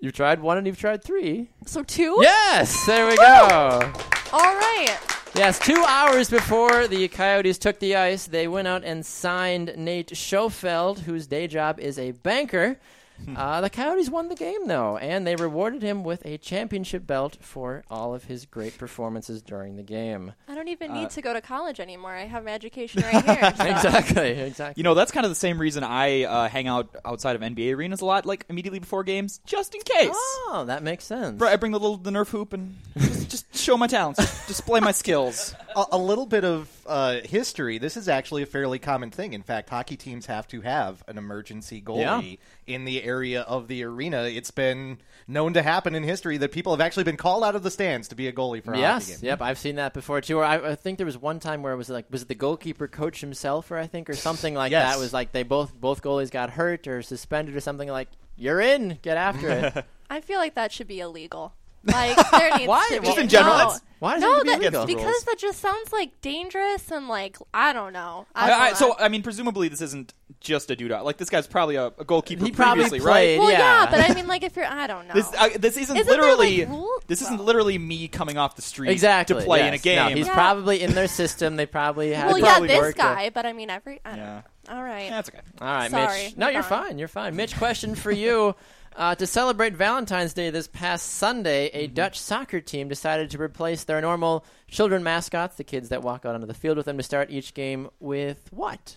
[0.00, 1.50] You've tried one and you've tried three.
[1.66, 2.16] So two.
[2.20, 3.92] Yes, there we go.
[4.32, 4.96] All right.
[5.34, 10.08] Yes, two hours before the Coyotes took the ice, they went out and signed Nate
[10.08, 12.78] Schofeld, whose day job is a banker.
[13.36, 17.36] Uh, the Coyotes won the game, though, and they rewarded him with a championship belt
[17.40, 20.32] for all of his great performances during the game.
[20.48, 22.10] I don't even Uh, need to go to college anymore.
[22.12, 23.54] I have my education right here.
[23.56, 24.80] so- Exactly, exactly.
[24.80, 27.76] You know, that's kind of the same reason I uh, hang out outside of NBA
[27.76, 30.10] arenas a lot, like immediately before games, just in case.
[30.12, 31.40] Oh, that makes sense.
[31.40, 34.92] I bring the little the Nerf hoop and just, just show my talents, display my
[34.92, 35.54] skills.
[35.76, 37.78] a, a little bit of uh, history.
[37.78, 39.32] This is actually a fairly common thing.
[39.32, 43.84] In fact, hockey teams have to have an emergency goalie in the area of the
[43.84, 44.24] arena.
[44.24, 47.62] It's been known to happen in history that people have actually been called out of
[47.62, 49.28] the stands to be a goalie for a hockey Yes, game.
[49.28, 50.38] yep, I've seen that before too.
[50.38, 52.34] Or I, I think there was one time where it was like, was it the
[52.34, 54.94] goalkeeper coach himself, or I think, or something like Yes.
[54.94, 55.00] that?
[55.00, 57.88] Was like they both both goalies got hurt or suspended or something.
[57.88, 59.84] Like you're in, get after it.
[60.10, 61.52] I feel like that should be illegal.
[61.84, 62.86] Like there needs Why?
[62.90, 65.04] to be Just in general, No, it's- Why does no, it need be that, because
[65.04, 65.24] rules.
[65.24, 68.26] that just sounds like dangerous and like I don't know.
[68.34, 68.74] I I, don't I, know.
[68.74, 71.04] so, I mean, presumably this isn't just a dude out.
[71.04, 73.38] Like, this guy's probably a, a goalkeeper He probably previously, played.
[73.38, 73.38] right?
[73.40, 73.84] well, yeah.
[73.84, 73.90] yeah.
[73.90, 75.12] but I mean, like if you're, I don't know.
[75.14, 78.56] This, uh, this isn't, Isn't there, literally like, rule- this isn't literally me coming off
[78.56, 79.96] the street exactly to play in a game.
[79.96, 80.32] No, he's Yeah.
[80.34, 81.56] probably in their system.
[81.56, 82.26] They probably had.
[82.28, 83.02] well, yeah, this worked it.
[83.02, 84.00] guy, but I mean every.
[84.04, 84.42] I don't Yeah.
[84.70, 84.76] Know.
[84.76, 85.10] All right.
[85.10, 85.40] That's okay.
[85.60, 86.36] All right, Sorry, Mitch.
[86.36, 86.68] No, you're on.
[86.68, 86.98] fine.
[86.98, 87.36] You're fine.
[87.36, 88.54] Mitch, question for you.
[88.96, 91.94] Uh, to celebrate Valentine's Day this past Sunday, a Mm-hmm.
[91.94, 96.34] Dutch soccer team decided to replace their normal children mascots, the kids that walk out
[96.34, 98.96] onto the field with them, to start each game with what?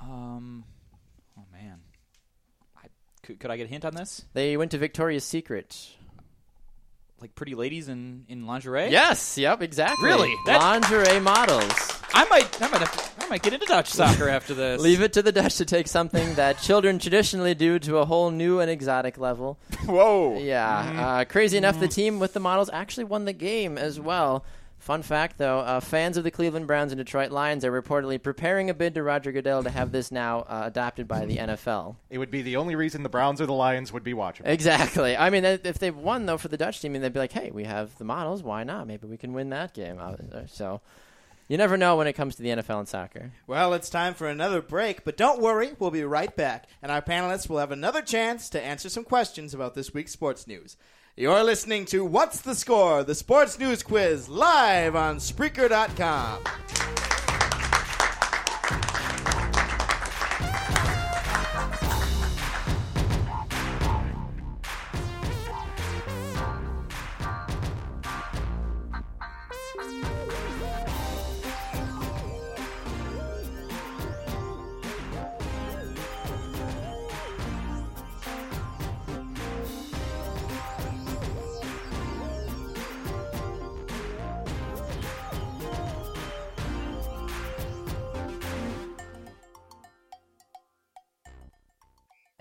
[0.00, 0.64] Um,
[1.38, 1.80] oh man,
[2.76, 2.86] I,
[3.22, 4.24] could, could I get a hint on this?
[4.32, 5.76] They went to Victoria's Secret.
[7.20, 8.88] Like pretty ladies in, in lingerie?
[8.90, 9.38] Yes.
[9.38, 9.62] Yep.
[9.62, 10.08] Exactly.
[10.08, 10.34] Really?
[10.46, 12.01] That- Lingerie models.
[12.14, 14.80] I might, I might, have to, I might get into Dutch soccer after this.
[14.80, 18.30] Leave it to the Dutch to take something that children traditionally do to a whole
[18.30, 19.58] new and exotic level.
[19.86, 20.38] Whoa.
[20.38, 21.20] Yeah.
[21.20, 24.44] Uh, crazy enough, the team with the models actually won the game as well.
[24.78, 28.68] Fun fact, though, uh, fans of the Cleveland Browns and Detroit Lions are reportedly preparing
[28.68, 31.94] a bid to Roger Goodell to have this now uh, adopted by the NFL.
[32.10, 34.44] It would be the only reason the Browns or the Lions would be watching.
[34.44, 35.16] Exactly.
[35.16, 37.62] I mean, if they won though for the Dutch team, they'd be like, "Hey, we
[37.62, 38.42] have the models.
[38.42, 38.88] Why not?
[38.88, 40.16] Maybe we can win that game." Uh,
[40.48, 40.80] So,
[41.48, 43.32] you never know when it comes to the NFL and soccer.
[43.46, 47.02] Well, it's time for another break, but don't worry, we'll be right back, and our
[47.02, 50.76] panelists will have another chance to answer some questions about this week's sports news.
[51.16, 57.11] You're listening to What's the Score, the sports news quiz, live on Spreaker.com.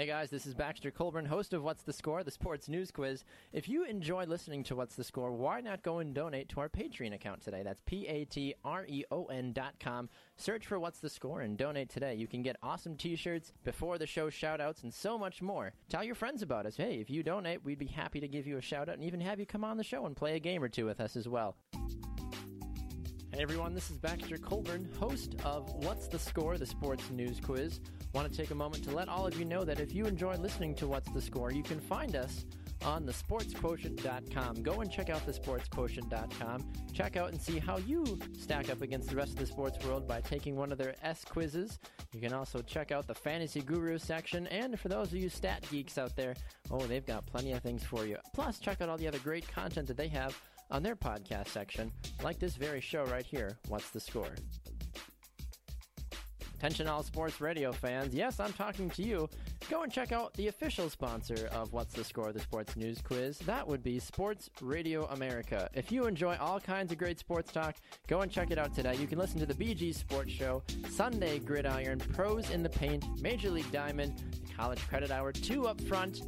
[0.02, 3.24] Hey guys, this is Baxter Colburn, host of What's the Score, the sports news quiz.
[3.54, 6.70] If you enjoy listening to What's the Score, why not go and donate to our
[6.70, 7.62] Patreon account today?
[7.64, 10.10] That's P A T R E O N dot com.
[10.38, 12.16] Search for What's the Score and donate today.
[12.16, 15.72] You can get awesome t shirts, before the show shout outs, and so much more.
[15.88, 16.76] Tell your friends about us.
[16.76, 19.22] Hey, if you donate, we'd be happy to give you a shout out and even
[19.22, 21.28] have you come on the show and play a game or two with us as
[21.28, 21.56] well.
[23.32, 27.80] Hey everyone, this is Baxter Colburn, host of What's the Score, the sports news quiz.
[28.14, 30.36] Want to take a moment to let all of you know that if you enjoy
[30.36, 32.46] listening to What's the Score, you can find us
[32.84, 34.64] on thesportsquotient.com.
[34.64, 36.74] Go and check out thesportsquotient.com.
[36.94, 40.08] Check out and see how you stack up against the rest of the sports world
[40.08, 41.80] by taking one of their S quizzes.
[42.12, 45.66] You can also check out the Fantasy Guru section, and for those of you stat
[45.72, 46.36] geeks out there,
[46.70, 48.18] oh, they've got plenty of things for you.
[48.34, 50.38] Plus, check out all the other great content that they have
[50.70, 51.92] on their podcast section,
[52.24, 54.36] like this very show right here, What's the Score?
[56.62, 58.14] Attention, all sports radio fans.
[58.14, 59.28] Yes, I'm talking to you.
[59.68, 63.40] Go and check out the official sponsor of What's the Score, the sports news quiz.
[63.40, 65.72] That would be Sports Radio America.
[65.74, 68.96] If you enjoy all kinds of great sports talk, go and check it out today.
[68.98, 73.50] You can listen to the BG Sports Show, Sunday Gridiron, Pros in the Paint, Major
[73.50, 76.22] League Diamond, the College Credit Hour, two up front.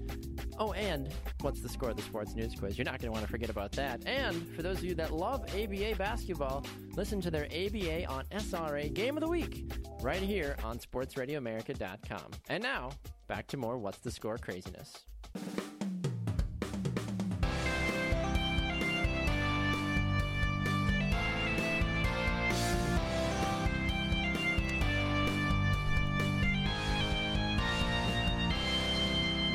[0.58, 1.10] Oh, and
[1.42, 2.76] what's the score of the sports news quiz?
[2.76, 4.02] You're not going to want to forget about that.
[4.08, 6.66] And for those of you that love ABA basketball,
[6.96, 12.32] listen to their ABA on SRA Game of the Week right here on SportsRadioAmerica.com.
[12.50, 12.92] And now,
[13.28, 14.94] back to more What's the Score craziness.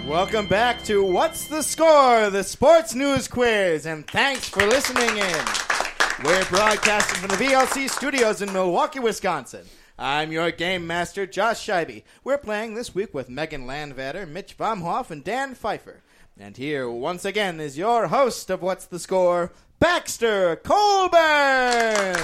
[0.06, 5.67] Welcome back to What's the Score, the sports news quiz, and thanks for listening in.
[6.24, 9.66] We're broadcasting from the BLC studios in Milwaukee, Wisconsin.
[9.96, 12.02] I'm your game master, Josh Scheibe.
[12.24, 16.02] We're playing this week with Megan Landvatter, Mitch Baumhoff, and Dan Pfeiffer.
[16.36, 22.16] And here, once again, is your host of What's the Score, Baxter Colburn.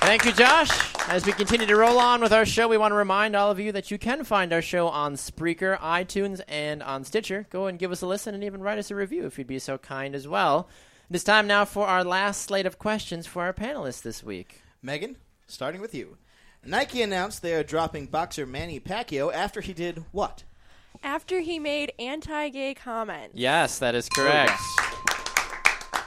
[0.00, 0.70] Thank you, Josh.
[1.08, 3.58] As we continue to roll on with our show, we want to remind all of
[3.58, 7.48] you that you can find our show on Spreaker, iTunes, and on Stitcher.
[7.50, 9.58] Go and give us a listen and even write us a review if you'd be
[9.58, 10.68] so kind as well.
[11.10, 14.62] It is time now for our last slate of questions for our panelists this week.
[14.82, 16.16] Megan, starting with you.
[16.64, 20.44] Nike announced they are dropping boxer Manny Pacquiao after he did what?
[21.02, 23.34] After he made anti-gay comments.
[23.34, 24.58] Yes, that is correct.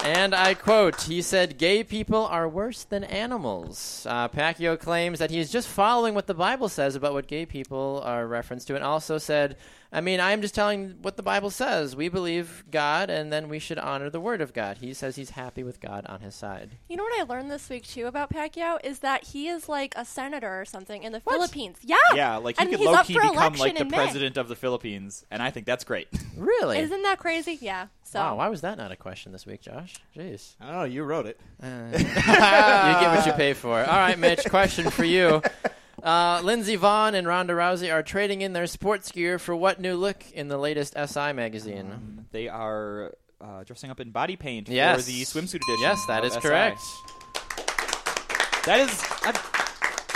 [0.03, 4.07] And I quote, he said, gay people are worse than animals.
[4.09, 8.01] Uh, Pacquiao claims that he's just following what the Bible says about what gay people
[8.03, 9.57] are referenced to, and also said,
[9.91, 11.95] I mean, I'm just telling what the Bible says.
[11.95, 14.79] We believe God, and then we should honor the Word of God.
[14.79, 16.71] He says he's happy with God on his side.
[16.89, 19.93] You know what I learned this week too about Pacquiao is that he is like
[19.95, 21.35] a senator or something in the What?
[21.35, 21.77] Philippines.
[21.83, 23.95] Yeah, Yeah, like he and could he's low key become like the in May.
[23.97, 26.07] president of the Philippines, and I think that's great.
[26.37, 26.77] Really?
[26.77, 27.57] Isn't that crazy?
[27.61, 27.87] Yeah.
[28.03, 29.95] So Wow, why was that not a question this week, Josh?
[30.15, 30.53] Jeez.
[30.61, 31.39] I don't know, you wrote it.
[31.63, 31.69] you
[31.99, 33.79] get what you pay for.
[33.79, 35.41] All right, Mitch, question for you.
[36.03, 39.95] Uh, Lindsey Vonn and Ronda Rousey are trading in their sports gear for what new
[39.95, 42.25] look in the latest SI magazine?
[42.31, 45.01] they are uh, dressing up in body paint Yes.
[45.01, 45.81] for the swimsuit edition.
[45.81, 46.39] Yes, that is SI.
[46.41, 46.79] correct.
[48.65, 49.03] That is.
[49.23, 49.39] I,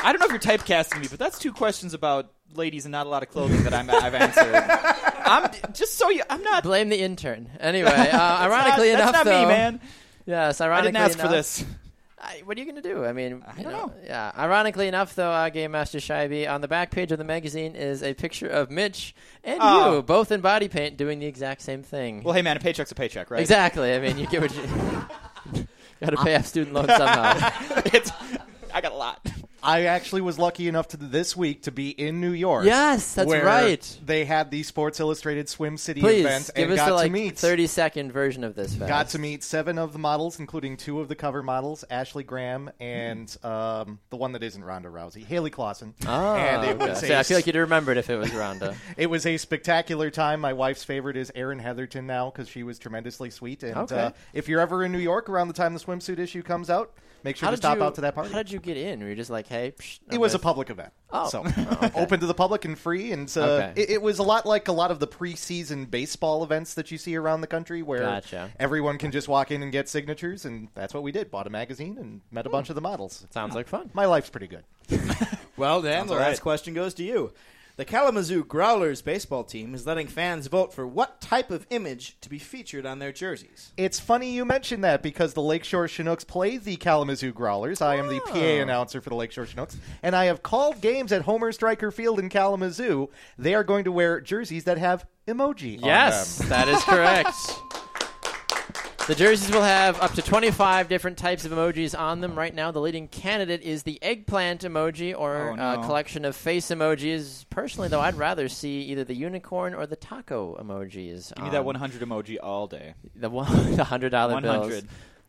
[0.04, 3.06] I don't know if you're typecasting me, but that's two questions about ladies and not
[3.06, 4.54] a lot of clothing that I'm, I've answered.
[5.26, 6.22] I'm just so you.
[6.30, 6.64] I'm not.
[6.64, 7.50] Blame the intern.
[7.60, 9.82] Anyway, uh, ironically that's enough, not though, me, man.
[10.26, 11.66] Yes, ironically I didn't ask enough, for this.
[12.24, 13.04] I, what are you going to do?
[13.04, 13.92] I mean, I don't know.
[14.06, 17.76] Yeah, ironically enough, though, uh, Game Master Scheibe, on the back page of the magazine
[17.76, 19.96] is a picture of Mitch and Oh.
[19.96, 22.22] you, both in body paint, doing the exact same thing.
[22.24, 23.42] Well, hey, man, a paycheck's a paycheck, right?
[23.42, 23.94] Exactly.
[23.94, 24.62] I mean, you get what you.
[26.02, 27.50] Got to pay off student loans somehow.
[27.86, 28.12] it's.
[28.74, 29.20] I got a lot.
[29.64, 32.66] I actually was lucky enough to this week to be in New York.
[32.66, 34.00] Yes, that's right.
[34.06, 37.12] They had the Sports Illustrated Swim City Please event give and us got like to
[37.12, 38.74] meet thirty second version of this.
[38.74, 42.72] got to meet seven of the models, including two of the cover models, Ashley Graham
[42.80, 45.94] and um, the one that isn't Ronda Rousey, Hailey Clauson.
[46.08, 46.90] Oh, and it okay.
[46.92, 48.76] was a I feel like you'd remember it if it was Ronda.
[48.98, 50.40] It was a spectacular time.
[50.42, 53.64] My wife's favorite is Erin Heatherton now because she was tremendously sweet.
[53.64, 53.96] And Okay.
[54.00, 56.94] uh, if you're ever in New York around the time the swimsuit issue comes out,
[57.24, 58.32] make sure How to stop you, out to that party.
[58.32, 59.00] How did you get in?
[59.02, 59.74] Were you just like, hey?
[59.78, 61.28] Psh, it I'm was a public event, Oh.
[61.30, 61.92] so Oh, okay.
[62.02, 63.12] open to the public and free.
[63.12, 63.74] And uh, Okay.
[63.82, 66.98] it, it was a lot like a lot of the preseason baseball events that you
[66.98, 68.52] see around the country, where Gotcha.
[68.60, 70.46] everyone can just walk in and get signatures.
[70.46, 73.26] And that's what we did: bought a magazine and met a bunch of the models.
[73.32, 73.90] Sounds like fun.
[73.94, 74.64] My life's pretty good.
[75.58, 76.42] Well, Dan, Sounds the all last right.
[76.42, 77.34] question goes to you.
[77.78, 82.30] The Kalamazoo Growlers baseball team is letting fans vote for what type of image to
[82.30, 83.72] be featured on their jerseys.
[83.78, 87.82] It's funny you mentioned that because the Lakeshore Chinooks play the Kalamazoo Growlers.
[87.82, 88.62] I am the PA oh.
[88.62, 92.30] announcer for the Lakeshore Chinooks, and I have called games at Homer Stryker Field in
[92.30, 93.10] Kalamazoo.
[93.38, 96.50] They are going to wear jerseys that have emoji Yes, on them.
[96.50, 97.36] that is correct.
[99.12, 102.34] The jerseys will have up to 25 different types of emojis on them.
[102.34, 106.34] Right now, the leading candidate is the eggplant emoji or Oh, uh, a collection of
[106.34, 107.44] face emojis.
[107.50, 111.36] Personally, though, I'd rather see either the unicorn or the taco emojis.
[111.36, 112.94] Give me that 100 emoji all day.
[113.14, 114.84] The one, the hundred dollar bills.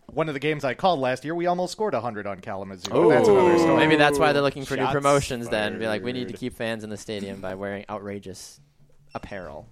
[0.07, 2.89] One of the games I called last year, we almost scored 100 on Kalamazoo.
[2.93, 3.79] Oh, That's another story.
[3.79, 5.49] maybe that's why they're looking for new Shots promotions.
[5.49, 8.61] Then be like, we need to keep fans in the stadium by wearing outrageous
[9.13, 9.67] apparel.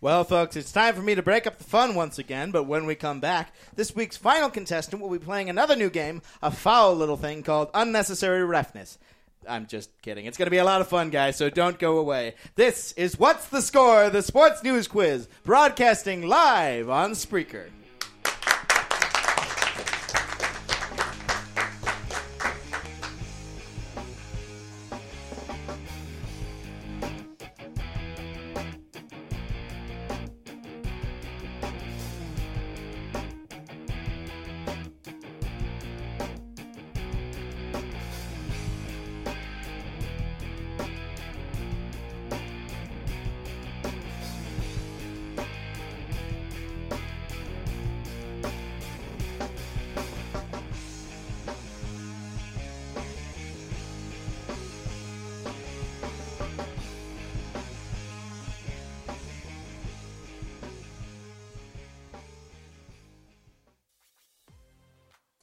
[0.00, 2.86] Well, folks, it's time for me to break up the fun once again, but when
[2.86, 6.94] we come back, this week's final contestant will be playing another new game, a foul
[6.94, 8.96] little thing called Unnecessary Refness.
[9.48, 10.26] I'm just kidding.
[10.26, 12.36] It's going to be a lot of fun, guys, so don't go away.
[12.54, 17.66] This is What's the Score, the sports news quiz, broadcasting live on Spreaker.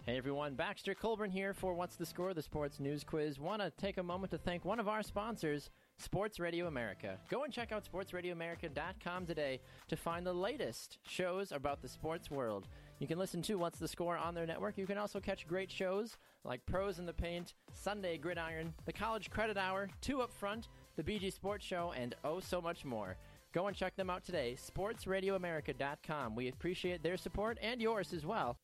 [0.06, 3.40] Hey everyone, Baxter Colburn here for What's the Score, the sports news quiz.
[3.40, 7.18] Want to take a moment to thank one of our sponsors, Sports Radio America.
[7.28, 12.68] Go and check out sportsradioamerica.com today to find the latest shows about the sports world.
[13.00, 14.78] You can listen to What's the Score on their network.
[14.78, 19.32] You can also catch great shows like Pros in the Paint, Sunday Gridiron, the College
[19.32, 23.18] Credit Hour, Two Up Front, the BG Sports Show, and oh so much more.
[23.54, 26.36] Go and check them out today, sportsradioamerica.com.
[26.36, 28.60] We appreciate their support and yours as well.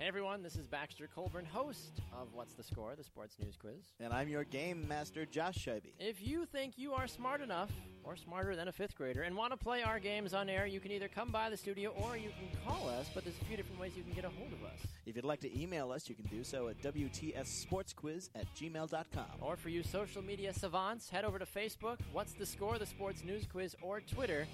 [0.00, 3.92] Hey everyone, this is Baxter Colburn, host of What's the Score, the sports news quiz.
[4.00, 5.92] And I'm your game master, Josh Scheibe.
[5.98, 7.70] If you think you are smart enough,
[8.02, 10.80] or smarter than a fifth grader, and want to play our games on air, you
[10.80, 13.58] can either come by the studio or you can call us, but there's a few
[13.58, 14.90] different ways you can get a hold of us.
[15.04, 19.42] If you'd like to email us, you can do so at WTSSportsQuiz at gmail.com.
[19.42, 23.22] Or for you social media savants, head over to Facebook, What's the Score, the sports
[23.22, 24.46] news quiz, or Twitter,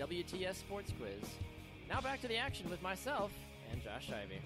[0.00, 1.28] WTS Sports Quiz.
[1.86, 3.30] Now back to the action with myself
[3.70, 4.40] and Josh Ivy.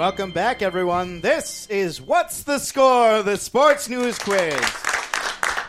[0.00, 1.20] Welcome back, everyone.
[1.20, 4.58] This is What's the Score, the sports news quiz.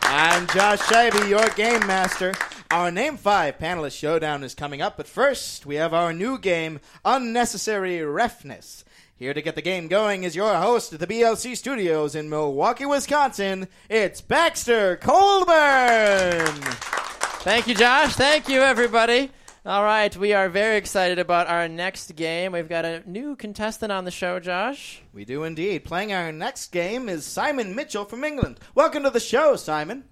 [0.03, 2.33] I'm Josh Scheibe, your game master.
[2.71, 6.79] Our Name 5 panelist showdown is coming up, but first, we have our new game,
[7.03, 8.85] Unnecessary Refness.
[9.17, 12.85] Here to get the game going is your host at the BLC studios in Milwaukee,
[12.85, 13.67] Wisconsin.
[13.89, 16.45] It's Baxter Colburn.
[17.43, 18.13] Thank you, Josh.
[18.13, 19.29] Thank you, everybody.
[19.63, 22.53] All right, we are very excited about our next game.
[22.53, 25.03] We've got a new contestant on the show, Josh.
[25.13, 25.85] We do indeed.
[25.85, 28.59] Playing our next game is Simon Mitchell from England.
[28.73, 30.05] Welcome to the show, Simon.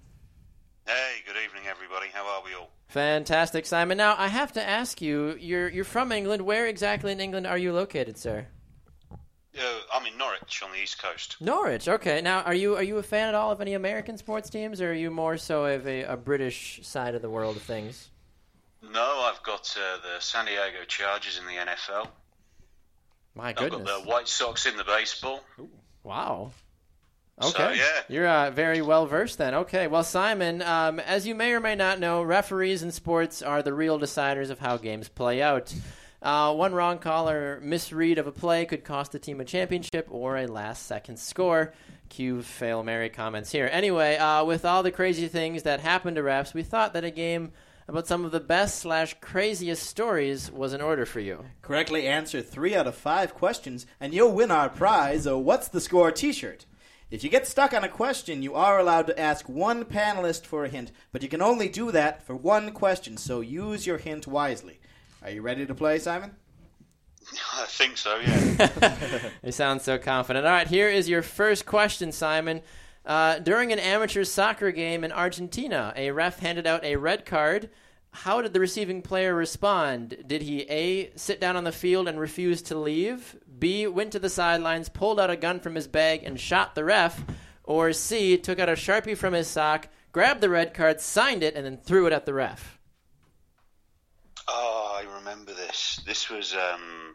[0.86, 2.06] Hey, good evening, everybody.
[2.12, 2.70] How are we all?
[2.86, 3.98] Fantastic, Simon.
[3.98, 6.42] Now, I have to ask you, you're you're from England.
[6.42, 8.46] Where exactly in England are you located, sir?
[9.10, 11.38] Uh, I'm in Norwich on the east coast.
[11.40, 11.88] Norwich.
[11.88, 12.20] Okay.
[12.20, 14.92] Now, are you are you a fan at all of any American sports teams, or
[14.92, 18.10] are you more so of a, a British side of the world of things?
[18.82, 22.08] No, I've got uh, the San Diego Chargers in the NFL.
[23.34, 23.80] My goodness.
[23.80, 25.42] I've got the White Sox in the baseball.
[26.02, 26.52] Wow.
[27.40, 27.76] So, Okay.
[27.78, 28.00] yeah.
[28.08, 29.54] You're uh, very well versed then.
[29.54, 29.86] Okay.
[29.86, 33.72] Well, Simon, um, as you may or may not know, referees in sports are the
[33.72, 35.72] real deciders of how games play out.
[36.22, 40.06] Uh, one wrong call or misread of a play could cost the team a championship
[40.10, 41.72] or a last second score.
[42.10, 43.70] Cue fail Mary comments here.
[43.72, 47.10] Anyway, uh, with all the crazy things that happen to refs, we thought that a
[47.10, 47.52] game
[47.90, 51.44] about some of the best slash craziest stories was in order for you.
[51.60, 55.80] Correctly answer three out of five questions, and you'll win our prize, a What's the
[55.80, 56.66] Score t shirt.
[57.10, 60.64] If you get stuck on a question, you are allowed to ask one panelist for
[60.64, 64.24] a hint, but you can only do that for one question, so use your hint
[64.28, 64.78] wisely.
[65.24, 66.36] Are you ready to play, Simon?
[67.56, 69.30] I think so, yeah.
[69.42, 70.46] You sound so confident.
[70.46, 72.62] All right, here is your first question, Simon.
[73.04, 77.70] Uh, during an amateur soccer game in Argentina, a ref handed out a red card.
[78.12, 80.24] How did the receiving player respond?
[80.26, 83.36] Did he A, sit down on the field and refuse to leave?
[83.58, 86.84] B, went to the sidelines, pulled out a gun from his bag, and shot the
[86.84, 87.22] ref?
[87.62, 91.54] Or C, took out a sharpie from his sock, grabbed the red card, signed it,
[91.54, 92.78] and then threw it at the ref?
[94.48, 96.00] Oh, I remember this.
[96.04, 97.14] This was um,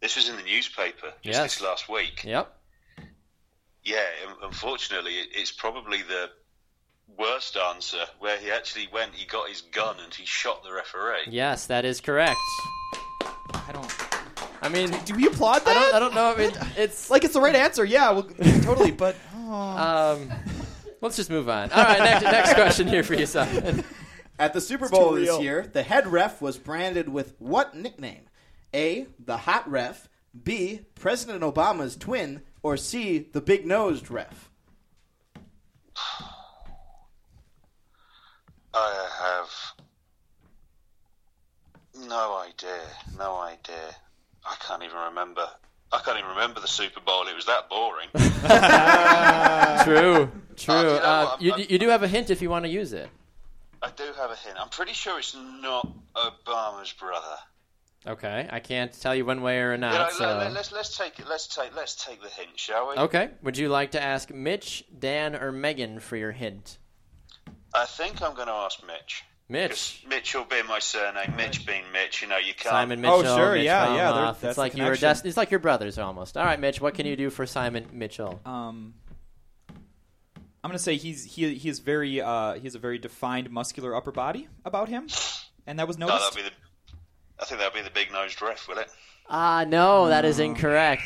[0.00, 1.54] this was in the newspaper just Yes.
[1.54, 2.24] this last week.
[2.24, 2.52] Yep.
[3.84, 4.04] Yeah,
[4.42, 6.30] unfortunately, it's probably the
[7.16, 11.22] worst answer where he actually went, he got his gun and he shot the referee.
[11.28, 12.38] Yes, that is correct.
[13.54, 13.92] I don't.
[14.62, 15.76] I mean, Do we applaud that?
[15.76, 16.32] I don't, I don't know.
[16.32, 17.84] I mean, it's like it's the right answer.
[17.84, 18.22] Yeah, well,
[18.62, 18.90] totally.
[18.92, 20.30] But Um,
[21.02, 21.70] let's just move on.
[21.70, 23.84] All right, next, next question here for you, Simon.
[24.38, 25.42] At the Super Bowl this real.
[25.42, 28.22] year, the head ref was branded with what nickname?
[28.74, 29.06] A.
[29.24, 30.08] The Hot Ref.
[30.42, 30.80] B.
[30.96, 32.42] President Obama's twin.
[32.62, 33.18] Or C.
[33.20, 34.50] The Big Nosed Ref.
[38.74, 39.50] I have
[42.08, 42.80] no idea.
[43.18, 43.94] No idea.
[44.44, 45.46] I can't even remember.
[45.92, 47.26] I can't even remember the Super Bowl.
[47.28, 48.08] It was that boring.
[49.84, 50.74] True, true.
[50.74, 52.92] Uh, you know Uh, you, you do have a hint if you want to use
[52.92, 53.08] it.
[53.82, 54.56] I do have a hint.
[54.58, 57.36] I'm pretty sure it's not Obama's brother.
[58.06, 60.20] Okay, I can't tell you one way or You know, not.
[60.20, 61.26] let, us let's take it.
[61.28, 62.94] Let's take let's take the hint, shall we?
[62.96, 66.78] Okay, would you like to ask Mitch, Dan, or Megan for your hint?
[67.74, 69.24] I think I'm going to ask Mitch.
[69.48, 69.70] Mitch.
[69.70, 71.34] 'Cause Mitch will be my surname.
[71.36, 72.70] Mitch being Mitch, you know, you can't.
[72.70, 73.16] Simon Mitchell.
[73.16, 73.36] Oh, Mitchell.
[73.36, 74.40] sure, Mitch yeah, yeah, Valmoff.
[74.40, 75.00] there- It's the like you were connection.
[75.08, 75.26] just.
[75.26, 76.36] It's like your brothers almost.
[76.38, 76.80] All right, Mitch.
[76.80, 78.40] What can you do for Simon Mitchell?
[78.46, 78.94] um,
[80.62, 83.94] I'm gonna say he's he he is very uh he has a very defined muscular
[83.94, 85.08] upper body about him,
[85.66, 86.32] and that was No, noticed.
[86.34, 86.94] that'll be the.
[87.38, 88.88] I think that'll be the big nosed ref, will it?
[89.28, 91.02] Ah, no, that is incorrect.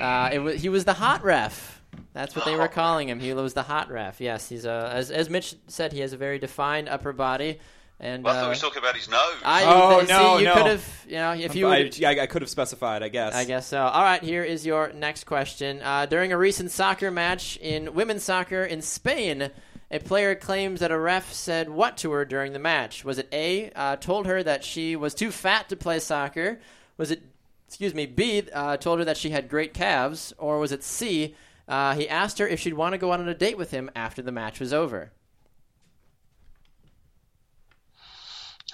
[0.00, 1.81] Uh, it was, he was the hot ref.
[2.12, 3.20] That's what they were calling him.
[3.20, 4.20] He was the hot ref.
[4.20, 7.58] Yes, he's a as as Mitch said, he has a very defined upper body.
[8.00, 9.34] And Well, I thought uh, we were talking about his nose.
[9.44, 10.54] I, Oh, see, no, you no.
[10.54, 13.02] could have, you know, if you I, would, I, I could have specified.
[13.04, 13.32] I guess.
[13.32, 13.80] I guess so.
[13.80, 15.80] All right, here is your next question.
[15.82, 19.50] Uh, during a recent soccer match in women's soccer in Spain,
[19.88, 23.04] a player claims that a ref said what to her during the match?
[23.04, 26.58] Was it A, uh, told her that she was too fat to play soccer?
[26.96, 27.22] Was it,
[27.68, 30.32] excuse me, B, uh, told her that she had great calves?
[30.38, 31.36] Or was it C,
[31.68, 33.90] uh, he asked her if she'd want to go out on a date with him
[33.94, 35.12] after the match was over?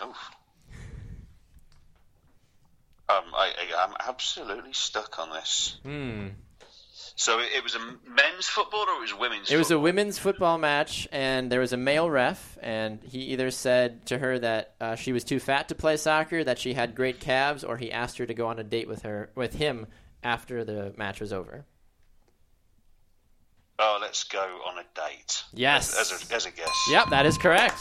[0.00, 0.16] Oof.
[3.10, 5.78] Um, I, I, I'm absolutely stuck on this.
[5.82, 6.28] Hmm.
[7.16, 9.50] So it, it was a men's football or it was women's?
[9.50, 13.50] It was a women's football match, and there was a male ref, and he either
[13.50, 16.94] said to her that uh, she was too fat to play soccer, that she had
[16.94, 19.86] great calves, or he asked her to go on a date with her with him
[20.22, 21.64] after the match was over.
[23.78, 25.44] Oh, let's go on a date.
[25.54, 25.96] Yes.
[25.98, 26.88] As, as, a, as a guess.
[26.90, 27.78] Yep, that is correct.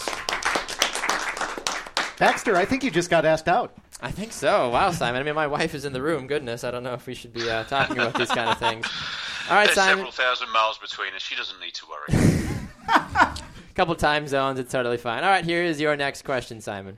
[2.19, 3.75] Baxter, I think you just got asked out.
[4.01, 4.69] I think so.
[4.69, 5.21] Wow, Simon.
[5.21, 6.27] I mean, my wife is in the room.
[6.27, 8.85] Goodness, I don't know if we should be uh, talking about these kind of things.
[9.49, 9.97] All right, There's Simon.
[9.97, 11.21] several thousand miles between us.
[11.21, 12.53] She doesn't need to worry.
[12.89, 13.37] A
[13.75, 14.59] couple time zones.
[14.59, 15.23] It's totally fine.
[15.23, 16.97] All right, here is your next question, Simon.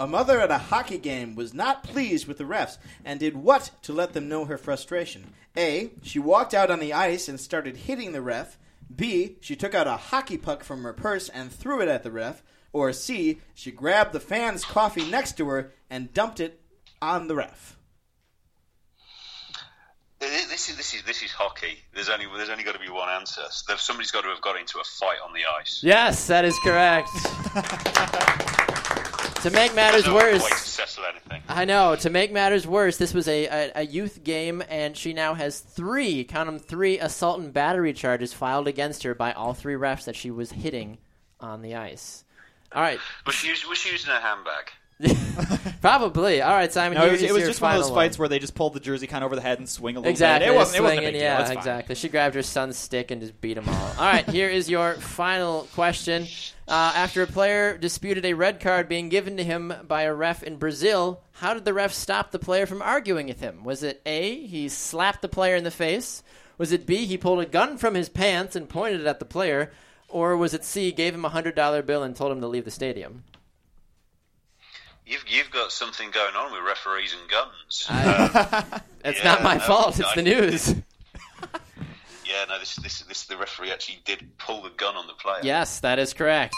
[0.00, 3.70] A mother at a hockey game was not pleased with the refs and did what
[3.82, 5.32] to let them know her frustration?
[5.56, 5.90] A.
[6.02, 8.58] She walked out on the ice and started hitting the ref.
[8.94, 9.36] B.
[9.40, 12.42] She took out a hockey puck from her purse and threw it at the ref.
[12.72, 13.40] Or C.
[13.54, 16.60] She grabbed the fan's coffee next to her and dumped it
[17.00, 17.76] on the ref.
[20.20, 21.78] this is this is this is hockey.
[21.94, 23.42] There's only there's only got to be one answer.
[23.50, 25.80] So somebody's got to have got into a fight on the ice.
[25.82, 27.10] Yes, that is correct.
[29.42, 31.42] to make matters no worse, to settle anything.
[31.48, 31.96] I know.
[31.96, 35.60] To make matters worse, this was a, a, a youth game, and she now has
[35.60, 40.04] three, count them, three assault and battery charges filed against her by all three refs
[40.04, 40.98] that she was hitting
[41.40, 42.24] on the ice.
[42.74, 44.70] All right, Was she, was she using her handbag?
[45.80, 46.40] probably.
[46.42, 46.98] All right, Simon.
[46.98, 48.80] No, it was, it was just one of those fights where they just pulled the
[48.80, 50.46] jersey kind of over the head and swing a little Exactly.
[50.46, 50.54] bit.
[50.54, 51.46] It wasn't, it wasn't a big yeah, deal.
[51.46, 51.56] Fine.
[51.56, 51.94] exactly.
[51.94, 53.92] She grabbed her son's stick and just beat him all.
[53.98, 56.26] All right, here is your final question.
[56.68, 60.42] Uh, after a player disputed a red card being given to him by a ref
[60.42, 63.64] in Brazil, how did the ref stop the player from arguing with him?
[63.64, 66.22] Was it A, he slapped the player in the face?
[66.58, 69.24] Was it B, he pulled a gun from his pants and pointed it at the
[69.24, 69.72] player?
[70.08, 72.70] Or was it C, gave him a $100 bill and told him to leave the
[72.70, 73.24] stadium?
[75.12, 77.86] You've you've got something going on with referees and guns.
[77.90, 80.68] I- um, It's Yeah, not my no, fault, it's I- the news.
[82.24, 85.40] yeah, no, this this this the referee actually did pull the gun on the player.
[85.42, 86.54] Yes, that is correct.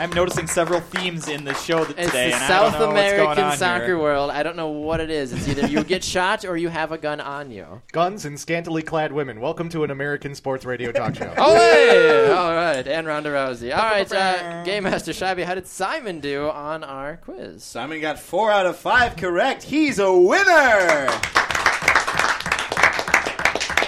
[0.00, 2.88] I'm noticing several themes in the show th- It's today, the and South I don't
[2.88, 3.98] know American what's going on soccer here.
[3.98, 4.30] world.
[4.30, 5.30] I don't know what it is.
[5.34, 7.82] It's either you get shot or you have a gun on you.
[7.92, 9.42] Guns and scantily clad women.
[9.42, 11.34] Welcome to an American sports radio talk show.
[11.36, 12.30] Oh, hey!
[12.34, 13.76] All right, and Ronda Rousey.
[13.76, 17.62] All right, uh, Game Master Shabby, how did Simon do on our quiz?
[17.62, 19.62] Simon got four out of five correct.
[19.64, 21.08] He's a winner.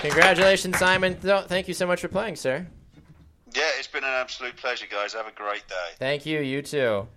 [0.02, 1.18] Congratulations, Simon.
[1.20, 2.66] Th- thank you so much for playing, sir.
[3.54, 5.12] Yeah, it's been an absolute pleasure, guys.
[5.14, 5.90] Have a great day.
[5.98, 6.40] Thank you.
[6.40, 7.08] You too.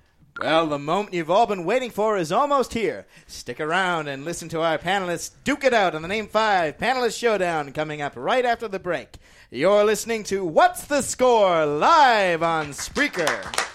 [0.41, 3.05] Well, the moment you've all been waiting for is almost here.
[3.25, 7.17] Stick around and listen to our panelists duke it out on the Name 5 Panelist
[7.17, 9.15] Showdown coming up right after the break.
[9.49, 13.74] You're listening to What's the Score live on Spreaker.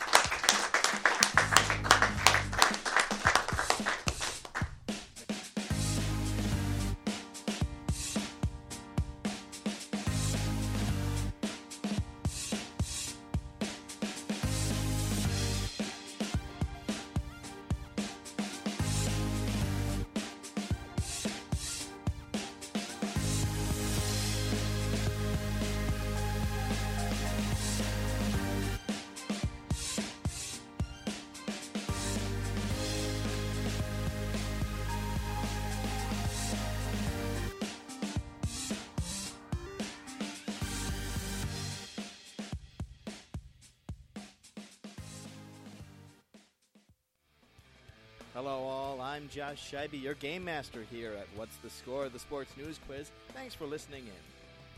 [49.71, 53.11] Scheibe, your game master here at What's the Score, the Sports News Quiz.
[53.35, 54.13] Thanks for listening in.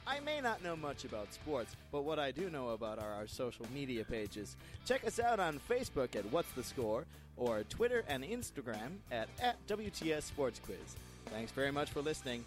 [0.06, 3.26] I may not know much about sports, but what I do know about are our
[3.26, 4.56] social media pages.
[4.84, 9.56] Check us out on Facebook at What's the Score or Twitter and Instagram at, at
[9.66, 10.96] WTS Sports Quiz.
[11.26, 12.44] Thanks very much for listening.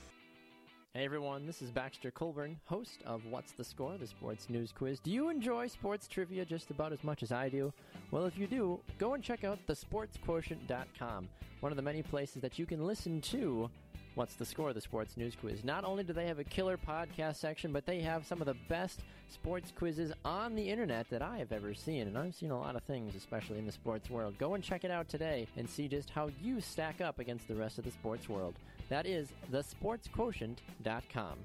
[0.95, 5.01] Hey everyone, this is Baxter Colburn, host of What's the Score, the sports news quiz.
[5.01, 7.73] Do you enjoy sports trivia just about as much as I do?
[8.11, 11.27] Well, if you do, go and check out thesportsquotient.com,
[11.59, 13.69] one of the many places that you can listen to
[14.15, 15.65] What's the Score, the sports news quiz.
[15.65, 18.55] Not only do they have a killer podcast section, but they have some of the
[18.69, 22.07] best sports quizzes on the internet that I have ever seen.
[22.07, 24.37] And I've seen a lot of things, especially in the sports world.
[24.37, 27.55] Go and check it out today and see just how you stack up against the
[27.55, 28.55] rest of the sports world.
[28.89, 31.38] That is thesportsquotient.com.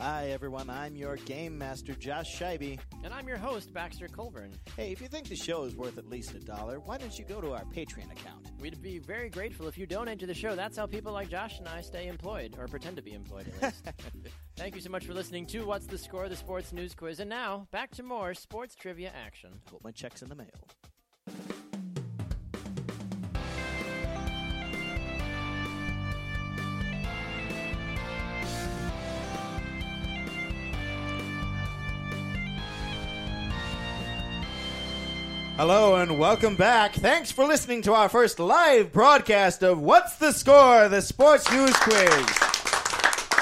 [0.00, 0.70] Hi, everyone.
[0.70, 2.78] I'm your game master, Josh Scheibe.
[3.04, 4.50] And I'm your host, Baxter Colburn.
[4.74, 7.26] Hey, if you think the show is worth at least a dollar, why don't you
[7.26, 8.50] go to our Patreon account?
[8.60, 10.56] We'd be very grateful if you donate to the show.
[10.56, 13.62] That's how people like Josh and I stay employed, or pretend to be employed at
[13.62, 13.84] least.
[14.56, 17.20] Thank you so much for listening to What's the Score, the sports news quiz.
[17.20, 19.50] And now, back to more sports trivia action.
[19.66, 20.46] I Hope my check's in the mail.
[35.60, 36.94] Hello and welcome back.
[36.94, 41.76] Thanks for listening to our first live broadcast of What's the Score, the Sports News
[41.80, 42.26] Quiz.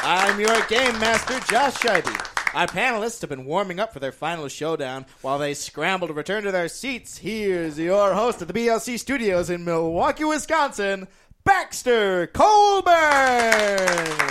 [0.03, 2.29] I'm your game master, Josh Scheibe.
[2.57, 6.43] Our panelists have been warming up for their final showdown while they scramble to return
[6.43, 7.19] to their seats.
[7.19, 11.07] Here's your host at the BLC studios in Milwaukee, Wisconsin,
[11.49, 12.93] Baxter Colburn.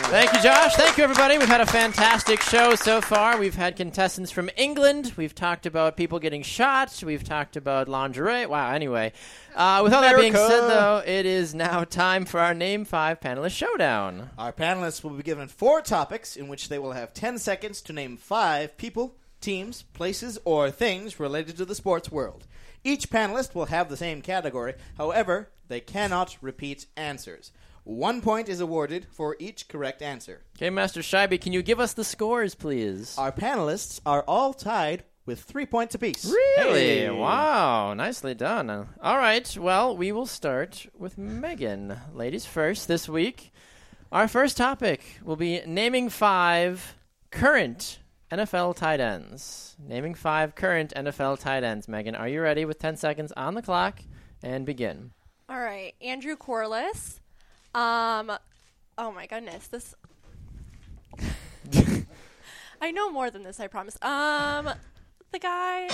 [0.06, 0.76] Thank you, Josh.
[0.76, 1.40] Thank you, everybody.
[1.40, 3.40] We've had a fantastic show so far.
[3.40, 5.14] We've had contestants from England.
[5.18, 7.02] We've talked about people getting shot.
[7.04, 8.46] We've talked about lingerie.
[8.46, 9.14] Wow, anyway.
[9.56, 13.20] Uh, with all that being said, though, it is now time for our Name 5
[13.20, 14.30] panelist showdown.
[14.38, 17.94] Our panelists will be given four topics in which they will have 10 seconds to
[17.94, 22.46] name five people, teams, places, or things related to the sports world.
[22.84, 27.52] Each panelist will have the same category, however, they cannot repeat answers.
[27.84, 30.42] One point is awarded for each correct answer.
[30.58, 33.18] Okay, Master Scheibe, can you give us the scores, please?
[33.18, 36.26] Our panelists are all tied with three points apiece.
[36.26, 36.80] Really?
[37.00, 37.10] Hey.
[37.10, 38.70] Wow, nicely done.
[38.70, 41.98] All right, well, we will start with Megan.
[42.14, 43.54] Ladies first this week.
[44.12, 46.96] Our first topic will be naming five
[47.30, 48.00] current
[48.32, 49.76] NFL tight ends.
[49.80, 51.88] Naming five current NFL tight ends.
[51.88, 54.00] Megan, are you ready with 10 seconds on the clock?
[54.44, 55.12] And begin.
[55.50, 57.22] All right, Andrew Corliss.
[57.74, 58.32] Um,
[58.98, 59.96] oh my goodness, this.
[62.82, 63.60] I know more than this.
[63.60, 63.98] I promise.
[64.04, 64.70] Um,
[65.32, 65.88] the guy.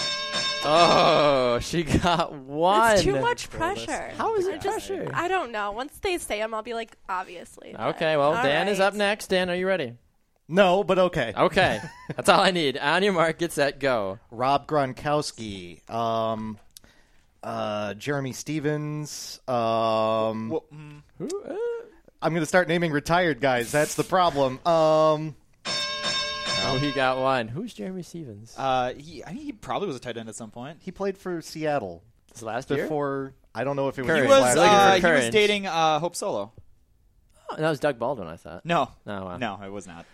[0.65, 2.93] Oh, she got one.
[2.93, 4.11] It's too much pressure.
[4.17, 5.09] How is it pressure?
[5.13, 5.71] I don't know.
[5.71, 7.73] Once they say them, I'll be like, obviously.
[7.77, 8.85] but- Okay, well, all Dan is right.
[8.87, 9.27] up next.
[9.27, 9.93] Dan, are you ready?
[10.47, 11.33] No, but okay.
[11.35, 11.79] Okay,
[12.15, 12.77] that's all I need.
[12.77, 14.19] On your mark, get set, go.
[14.31, 16.59] Rob Gronkowski, um,
[17.43, 19.39] uh, Jerramy Stevens.
[19.47, 21.01] Um, Well, mm,
[22.21, 23.71] I'm going to start naming retired guys.
[23.71, 24.59] That's the problem.
[24.65, 25.35] Um,
[26.65, 27.49] Oh, he got one.
[27.49, 28.55] Who's Jerramy Stevens?
[28.57, 30.77] Uh, he, I think he probably was a tight end at some point.
[30.81, 32.83] He played for Seattle This last year?
[32.83, 33.33] before.
[33.53, 34.11] I don't know if it was.
[34.15, 34.87] He his was last looking uh, year.
[34.87, 35.33] he was Courage.
[35.33, 36.53] dating uh, Hope Solo.
[37.51, 38.63] Oh, that was Doug Baldwin, I thought.
[38.65, 39.37] No, Oh, wow.
[39.37, 40.05] no, it was not.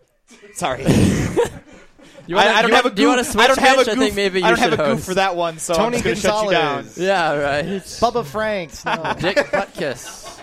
[0.54, 0.82] Sorry,
[2.26, 3.46] You wanna- I, I don't you have want- a Do you want to switch I
[3.48, 3.88] don't have a goof.
[3.94, 5.04] I think maybe you I don't have a goof host.
[5.06, 6.74] for that one, so Tony I'm just gonna shut you down.
[6.84, 6.98] Gonzalez.
[6.98, 7.64] Yeah, right.
[7.82, 8.84] Bubba Franks.
[8.84, 9.14] No.
[9.18, 10.40] Dick Butkus.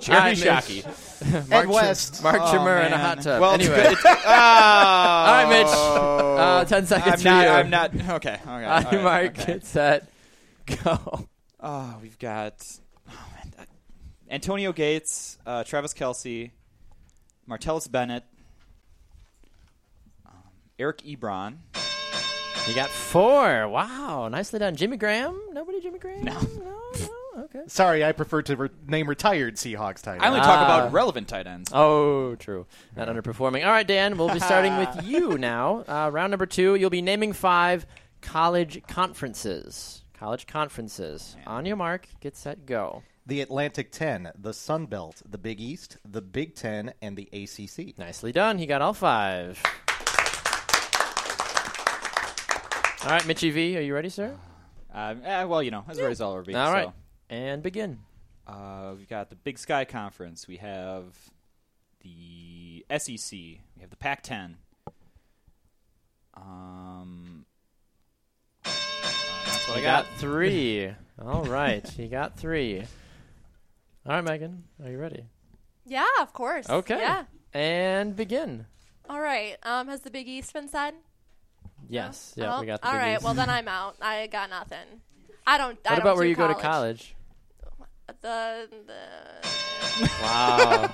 [0.00, 0.84] Jeremy All right, Shockey.
[1.48, 2.22] Mark Ed Chim- West.
[2.22, 3.00] Mark Oh, Chimmer in a man.
[3.00, 3.40] hot tub.
[3.40, 3.82] Well, it's anyway.
[3.84, 3.92] good.
[3.92, 4.10] It's, oh.
[4.10, 5.66] All right, Mitch.
[5.68, 7.48] Uh, 10 seconds I'm for not, you.
[7.50, 7.94] I'm not.
[7.94, 8.08] Okay.
[8.34, 8.40] Okay.
[8.46, 9.44] all On right, mark, okay.
[9.54, 10.08] get set,
[10.84, 11.28] go.
[11.60, 12.66] Oh, we've got
[13.08, 13.66] oh, man,
[14.30, 16.50] Antonio Gates, uh, Travis Kelce,
[17.48, 18.24] Martellus Bennett,
[20.78, 21.56] Eric Ebron.
[22.68, 23.68] You got four.
[23.68, 24.74] Wow, nicely done.
[24.74, 25.38] Jimmy Graham?
[25.52, 26.24] Nobody Jimmy Graham?
[26.24, 26.32] No.
[26.40, 27.42] No, no?
[27.44, 27.62] Okay.
[27.66, 30.46] Sorry, I prefer to re- name retired Seahawks tight I only end.
[30.46, 30.64] talk Ah.
[30.64, 31.70] about relevant tight ends.
[31.74, 32.66] Oh, true.
[32.96, 33.64] Not underperforming.
[33.66, 35.84] All right, Dan, we'll be starting with you now.
[35.86, 37.86] Uh, round number two, you'll be naming five
[38.22, 40.02] college conferences.
[40.14, 41.36] College conferences.
[41.46, 43.02] On your mark, get set, go.
[43.26, 47.98] The Atlantic 10, the Sun Belt, the Big East, the Big Ten, and the ACC.
[47.98, 48.58] Nicely done.
[48.58, 49.60] He got all five.
[53.04, 54.34] All right, Mitchy V, are you ready, sir?
[54.92, 56.54] Uh, eh, well, you know, as ready as I'll ever be.
[56.54, 56.86] All right.
[56.86, 56.94] so.
[57.28, 57.98] And begin.
[58.46, 60.48] Uh, we've got the Big Sky Conference.
[60.48, 61.04] We have
[62.00, 63.30] the SEC.
[63.32, 64.54] We have the Pac-10.
[66.32, 67.44] Um,
[68.64, 68.70] uh,
[69.44, 70.14] that's what I I got got.
[70.16, 70.90] three.
[71.22, 72.80] All right, you got three.
[74.06, 75.26] All right, Megan, are you ready?
[75.84, 76.70] Yeah, of course.
[76.70, 76.98] Okay.
[76.98, 77.24] Yeah.
[77.52, 78.64] And begin.
[79.10, 79.56] All right.
[79.62, 80.94] Um, has the Big East been said?
[81.88, 82.32] Yes.
[82.36, 83.96] Yeah, Oh, we got the All Big Well, then I'm out.
[84.00, 84.78] I got nothing.
[85.46, 85.70] I don't.
[85.70, 86.62] I what don't about where do you go to college.
[86.62, 87.14] college?
[88.20, 89.48] The, the
[90.22, 90.90] Wow.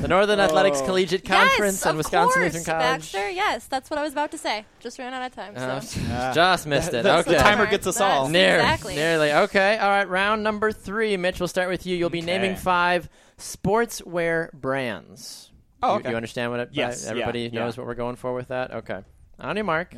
[0.00, 0.86] the Northern Athletics Oh.
[0.86, 3.12] Collegiate Conference yes, and of Wisconsin course, Lutheran College.
[3.12, 3.30] Baxter.
[3.30, 4.64] Yes, that's what I was about to say.
[4.80, 5.54] Just ran out of time.
[5.56, 6.00] Uh, So.
[6.34, 7.02] just missed it.
[7.02, 7.36] That's okay.
[7.36, 8.28] the timer gets us all.
[8.28, 8.94] Near, Exactly.
[8.96, 9.32] Nearly.
[9.32, 9.78] Okay.
[9.78, 10.08] All right.
[10.08, 11.16] Round number three.
[11.16, 11.96] Mitch, we'll start with you.
[11.96, 12.26] You'll be Okay.
[12.26, 13.08] naming five
[13.38, 15.50] sportswear brands.
[15.82, 16.10] Oh, You- okay.
[16.10, 16.68] You, understand what it?
[16.72, 17.80] Yes, Everybody yeah, knows yeah.
[17.82, 18.72] what we're going for with that.
[18.72, 19.00] Okay.
[19.40, 19.94] On your mark.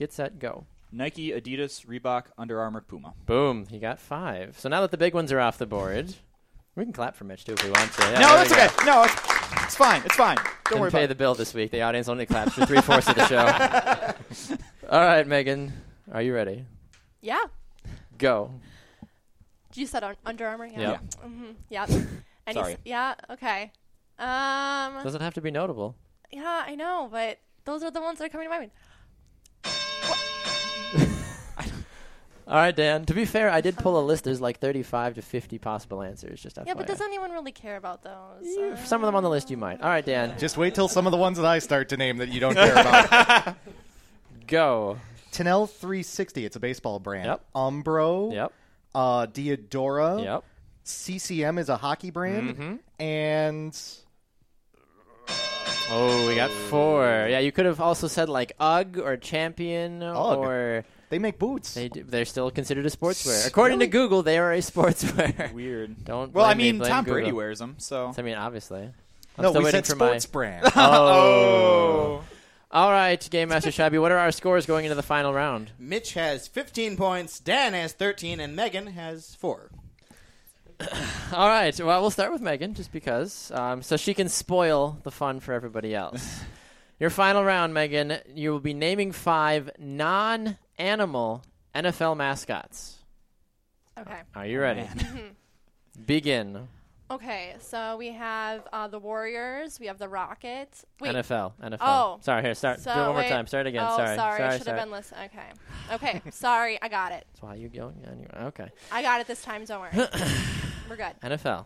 [0.00, 0.38] Get set.
[0.38, 0.64] Go.
[0.90, 3.12] Nike, Adidas, Reebok, Under Armour, Puma.
[3.26, 3.66] Boom.
[3.66, 4.58] He got five.
[4.58, 6.14] So now that the big ones are off the board,
[6.74, 8.02] we can clap for Mitch too if we want to.
[8.10, 8.68] Yeah, no, that's okay.
[8.86, 9.14] No, it's,
[9.64, 10.00] it's fine.
[10.06, 10.36] It's fine.
[10.36, 11.70] Don't Didn't worry pay the bill this week.
[11.70, 14.56] The audience only claps for three fourths of the show.
[14.90, 15.70] All right, Megan,
[16.10, 16.64] are you ready?
[17.20, 17.44] Yeah.
[18.16, 18.50] Go.
[19.74, 20.64] You said un- Under Armour.
[20.66, 20.80] Yeah.
[20.80, 20.98] Yeah.
[21.20, 21.86] hmm Yeah.
[22.46, 22.70] And Sorry.
[22.70, 23.14] he's- Yeah.
[23.28, 23.70] Okay.
[24.18, 25.04] Um.
[25.04, 25.94] Doesn't have to be notable.
[26.32, 28.70] Yeah, I know, but those are the ones that are coming to my mind.
[32.50, 33.04] All right, Dan.
[33.04, 34.24] To be fair, I did pull a list.
[34.24, 36.42] There's like 35 to 50 possible answers.
[36.42, 38.44] Just Yeah, but does anyone really care about those?
[38.44, 39.80] You- Uh, some of them on the list you might.
[39.80, 40.36] All right, Dan.
[40.36, 42.54] Just wait till some of the ones that I start to name that you don't
[42.56, 43.56] care about.
[44.48, 44.98] Go.
[45.30, 47.26] Tenel 360, it's a baseball brand.
[47.26, 47.44] Yep.
[47.54, 48.32] Umbro.
[48.34, 48.52] Yep.
[48.96, 50.24] Uh, Diadora.
[50.24, 50.44] Yep.
[50.82, 52.56] CCM is a hockey brand.
[52.56, 52.78] Mhm.
[52.98, 53.80] And
[55.92, 57.26] Oh, we got four.
[57.28, 60.38] Yeah, you could have also said like UGG or Champion Ugg.
[60.38, 61.74] or they make boots.
[61.74, 63.46] they do, they're still considered a sportswear.
[63.46, 65.52] According to Google, they are a sportswear.
[65.52, 66.04] Weird.
[66.04, 66.32] Don't.
[66.32, 67.14] Well, I blame me, mean, Tom Google.
[67.20, 68.14] Brady wears them, so.
[68.16, 68.82] I mean, obviously.
[69.36, 70.32] I'm no, still we said for sports my.
[70.32, 70.72] brand.
[70.76, 72.22] Oh.
[72.72, 73.98] All right, Game Master Shabby.
[73.98, 75.72] What are our scores going into the final round?
[75.76, 79.70] Mitch has 15 points, Dan has 13, and Megan has 4.
[81.32, 81.76] All right.
[81.80, 85.52] Well, we'll start with Megan, just because, um, so she can spoil the fun for
[85.52, 86.40] everybody else.
[87.00, 88.18] Your final round, Megan.
[88.34, 89.70] You will be naming five
[90.80, 91.42] non-animal
[91.74, 92.98] NFL mascots.
[93.98, 94.20] Okay.
[94.34, 94.88] Are you ready?
[96.06, 96.68] Begin.
[97.10, 99.80] Okay, so we have uh, the Warriors.
[99.80, 100.86] We have the Rockets.
[101.00, 101.14] Wait.
[101.14, 101.52] NFL.
[101.60, 101.78] NFL.
[101.80, 102.18] Oh.
[102.22, 102.42] sorry.
[102.42, 102.80] Here, start.
[102.80, 103.46] So, Do it one more time.
[103.48, 103.84] Start again.
[103.86, 104.16] Oh, sorry.
[104.16, 104.42] sorry.
[104.42, 105.28] I should have been listening.
[105.34, 105.94] Okay.
[105.94, 106.22] Okay.
[106.30, 106.80] sorry.
[106.80, 107.26] I got it.
[107.32, 107.96] That's why you're going.
[108.06, 108.30] Anyway.
[108.44, 108.68] Okay.
[108.92, 109.64] I got it this time.
[109.64, 109.90] Don't worry.
[110.88, 111.14] We're good.
[111.22, 111.64] NFL.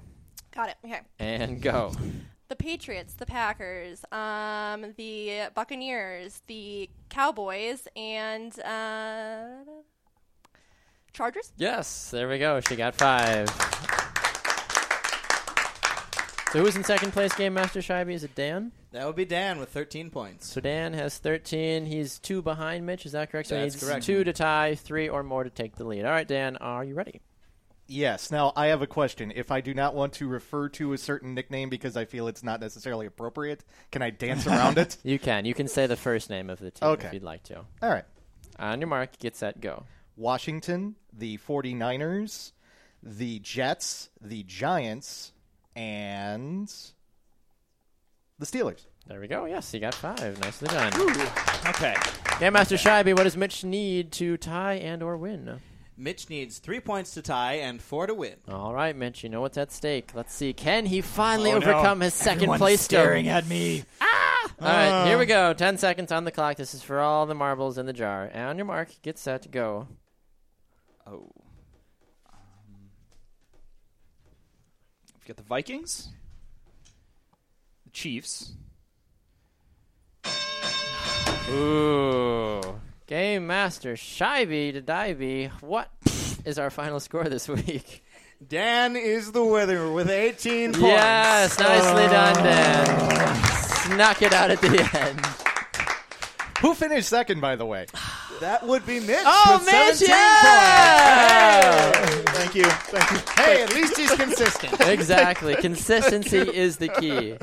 [0.54, 0.76] Got it.
[0.84, 1.00] Okay.
[1.18, 1.92] And go.
[2.54, 9.64] The Patriots, the Packers, um, the Buccaneers, the Cowboys, and uh,
[11.12, 11.50] Chargers.
[11.56, 12.12] Yes.
[12.12, 12.60] There we go.
[12.60, 13.48] She got five.
[16.52, 18.12] So who's in second place, Game Master Scheibe?
[18.12, 18.70] Is it Dan?
[18.92, 20.48] That would be Dan with 13 points.
[20.48, 21.86] So Dan has 13.
[21.86, 23.04] He's two behind Mitch.
[23.04, 23.48] Is that correct?
[23.48, 24.06] So he That's needs correct.
[24.06, 26.04] two to tie, three or more to take the lead.
[26.04, 27.20] All right, Dan, are you ready?
[27.86, 28.30] Yes.
[28.30, 29.32] Now, I have a question.
[29.34, 32.42] If I do not want to refer to a certain nickname because I feel it's
[32.42, 33.62] not necessarily appropriate,
[33.92, 34.96] can I dance around it?
[35.02, 35.44] You can.
[35.44, 37.08] You can say the first name of the team Okay.
[37.08, 37.58] if you'd like to.
[37.82, 38.04] All right.
[38.58, 39.84] Uh, On your mark, get set, go.
[40.16, 42.52] Washington, the 49ers,
[43.02, 45.32] the Jets, the Giants,
[45.76, 46.72] and
[48.38, 48.86] the Steelers.
[49.06, 49.44] There we go.
[49.44, 50.40] Yes, you got five.
[50.40, 50.92] Nicely done.
[51.68, 51.94] Okay.
[52.40, 55.60] Game Master Scheibe, what does Mitch need to tie and or win?
[55.96, 58.34] Mitch needs three points to tie and four to win.
[58.48, 60.10] All right, Mitch, you know what's at stake.
[60.14, 60.52] Let's see.
[60.52, 61.66] Can he finally Oh, no.
[61.70, 63.34] overcome his second Everyone's place staring goal?
[63.34, 63.84] at me.
[64.00, 64.50] Ah!
[64.60, 65.52] All right, here we go.
[65.54, 66.56] Ten seconds on the clock.
[66.56, 68.28] This is for all the marbles in the jar.
[68.32, 69.86] And on your mark, get set, go.
[71.06, 71.30] Oh.
[72.32, 72.90] Um,
[75.16, 76.08] we've got the Vikings,
[77.84, 78.52] the Chiefs.
[81.50, 82.73] Ooh.
[83.54, 85.48] Master Shivey to Divey.
[85.62, 85.88] What
[86.44, 88.04] is our final score this week?
[88.44, 90.80] Dan is the winner with 18 points.
[90.80, 93.44] Yes, nicely done, Dan.
[93.44, 95.20] Snuck it out at the end.
[96.62, 97.86] Who finished second, by the way?
[98.40, 99.22] That would be Mitch.
[99.24, 101.92] Oh, with Mitch, 17 yeah!
[101.92, 102.30] points.
[102.32, 102.64] Thank you.
[102.64, 103.44] Thank you.
[103.44, 104.80] Hey, at least he's consistent.
[104.80, 105.54] exactly.
[105.54, 107.36] Consistency is the key.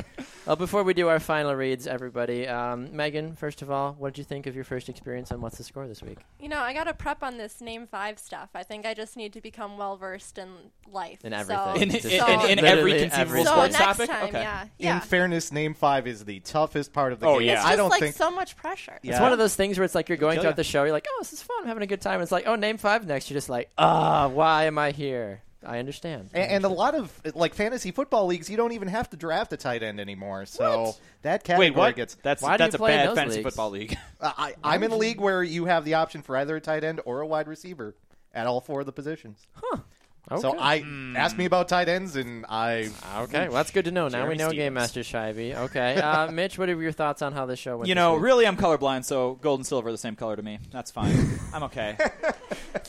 [0.47, 4.17] Well, before we do our final reads, everybody, um, Megan, first of all, what did
[4.17, 6.17] you think of your first experience on What's the Score this week?
[6.39, 8.49] You know, I got to prep on this name five stuff.
[8.55, 10.49] I think I just need to become well versed in
[10.91, 11.23] life.
[11.23, 11.89] In So- everything.
[11.89, 14.09] In, in, so- in, in every conceivable so sports next topic.
[14.09, 14.41] time, okay.
[14.41, 14.95] yeah, yeah.
[14.95, 17.47] In fairness, name five is the toughest part of the Oh, game.
[17.49, 17.57] yeah.
[17.57, 18.97] It's I don't like think so much pressure.
[19.03, 19.11] Yeah.
[19.11, 20.55] It's one of those things where it's like you're going Kill throughout ya.
[20.55, 22.15] the show, you're like, oh, this is fun, I'm having a good time.
[22.15, 23.29] And It's like, oh, name five next.
[23.29, 25.43] You're just like, ah, why am I here?
[25.65, 26.29] I understand.
[26.33, 29.17] I And, and a lot of like fantasy football leagues, you don't even have to
[29.17, 30.45] draft a tight end anymore.
[30.45, 31.95] So that category Wait, what?
[31.95, 32.15] gets.
[32.23, 33.49] That's Why do that's you a play in bad fantasy leagues?
[33.49, 33.97] football league.
[34.21, 37.01] I, I'm in a league where you have the option for either a tight end
[37.05, 37.95] or a wide receiver
[38.33, 39.45] at all four of the positions.
[39.59, 39.81] So
[40.29, 40.57] Okay.
[40.57, 40.83] I
[41.17, 44.07] asked me about tight ends, and I Okay, well, that's good to know.
[44.07, 45.55] Now we Jeremy know Game Master Shivey.
[45.55, 47.89] Okay, uh, Mitch, what are your thoughts on how this show went?
[47.89, 48.23] You this know, week?
[48.23, 50.59] really, I'm colorblind, so gold and silver are the same color to me.
[50.71, 51.15] That's fine.
[51.53, 51.97] I'm okay.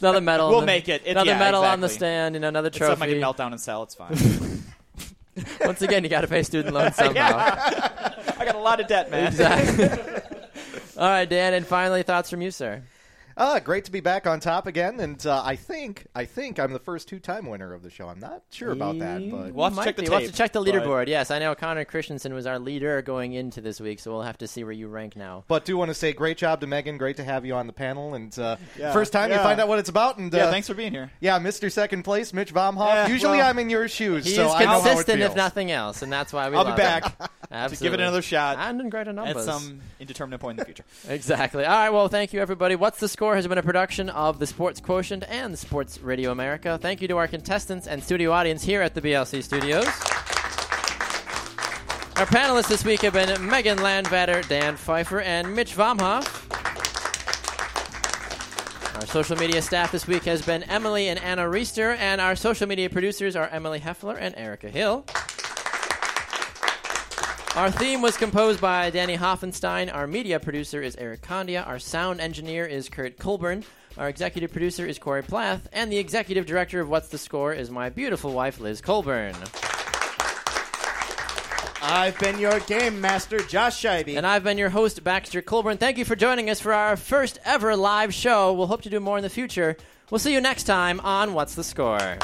[0.00, 0.48] another medal.
[0.50, 1.02] We'll on the- make it.
[1.04, 2.06] It- another yeah, medal on the exactly.
[2.06, 3.12] stand, and another It's something I trophy.
[3.12, 3.82] can melt down and sell.
[3.82, 4.14] It's fine.
[5.64, 7.34] Once again, you got to pay student loans somehow.
[7.38, 9.28] I got a lot of debt, man.
[9.28, 9.88] Exactly.
[10.98, 12.82] All right, Dan, and finally, thoughts from you, sir.
[13.36, 15.00] Uh, great to be back on top again.
[15.00, 18.08] And uh, I think I think I'm the first two time winner of the show.
[18.08, 20.08] I'm not sure about that, but We'll have to check the be.
[20.08, 21.08] We'll have tape, to check the but- leaderboard.
[21.08, 24.38] Yes, I know Connor Christensen was our leader going into this week, so we'll have
[24.38, 25.44] to see where you rank now.
[25.48, 26.98] but do want to say great job to Megan.
[26.98, 28.14] Great to have you on the panel.
[28.14, 28.92] And uh, Yeah.
[28.92, 29.42] first time you Yeah.
[29.42, 30.18] find out what it's about.
[30.18, 31.10] And Yeah, uh, thanks for being here.
[31.20, 31.70] Yeah, Mr.
[31.70, 32.94] Second Place, Mitch Baumhoff.
[32.94, 35.26] Yeah, Usually well, I'm in your shoes, He's so I know how it consistent, if
[35.28, 35.36] feels.
[35.36, 37.28] nothing else, and that's why we I'll be love back him.
[37.70, 39.44] to give it another shot and in greater at numbers.
[39.44, 40.84] some indeterminate point in the future.
[41.08, 41.64] Exactly.
[41.64, 41.90] All right.
[41.90, 42.76] Well, thank you, everybody.
[42.76, 46.76] What's the Score has been a production of the Sports Quotient and Sports Radio America.
[46.76, 49.86] Thank you to our contestants and studio audience here at the BLC studios.
[52.16, 56.50] Our panelists this week have been Megan Landvatter, Dan Pfeiffer, and Mitch Vomhoff.
[58.96, 62.66] Our social media staff this week has been Emily and Anna Reister, and our social
[62.66, 65.06] media producers are Emily Heffler and Erica Hill.
[67.54, 69.94] Our theme was composed by Danny Hoffenstein.
[69.94, 71.62] Our media producer is Eric Condia.
[71.62, 73.62] Our sound engineer is Kurt Colburn.
[73.98, 75.68] Our executive producer is Corey Plath.
[75.70, 79.34] And the executive director of What's the Score is my beautiful wife, Liz Colburn.
[81.82, 84.16] I've been your game master, Josh Scheibe.
[84.16, 85.76] And I've been your host, Baxter Colburn.
[85.76, 88.54] Thank you for joining us for our first ever live show.
[88.54, 89.76] We'll hope to do more in the future.
[90.10, 92.16] We'll see you next time on What's the Score.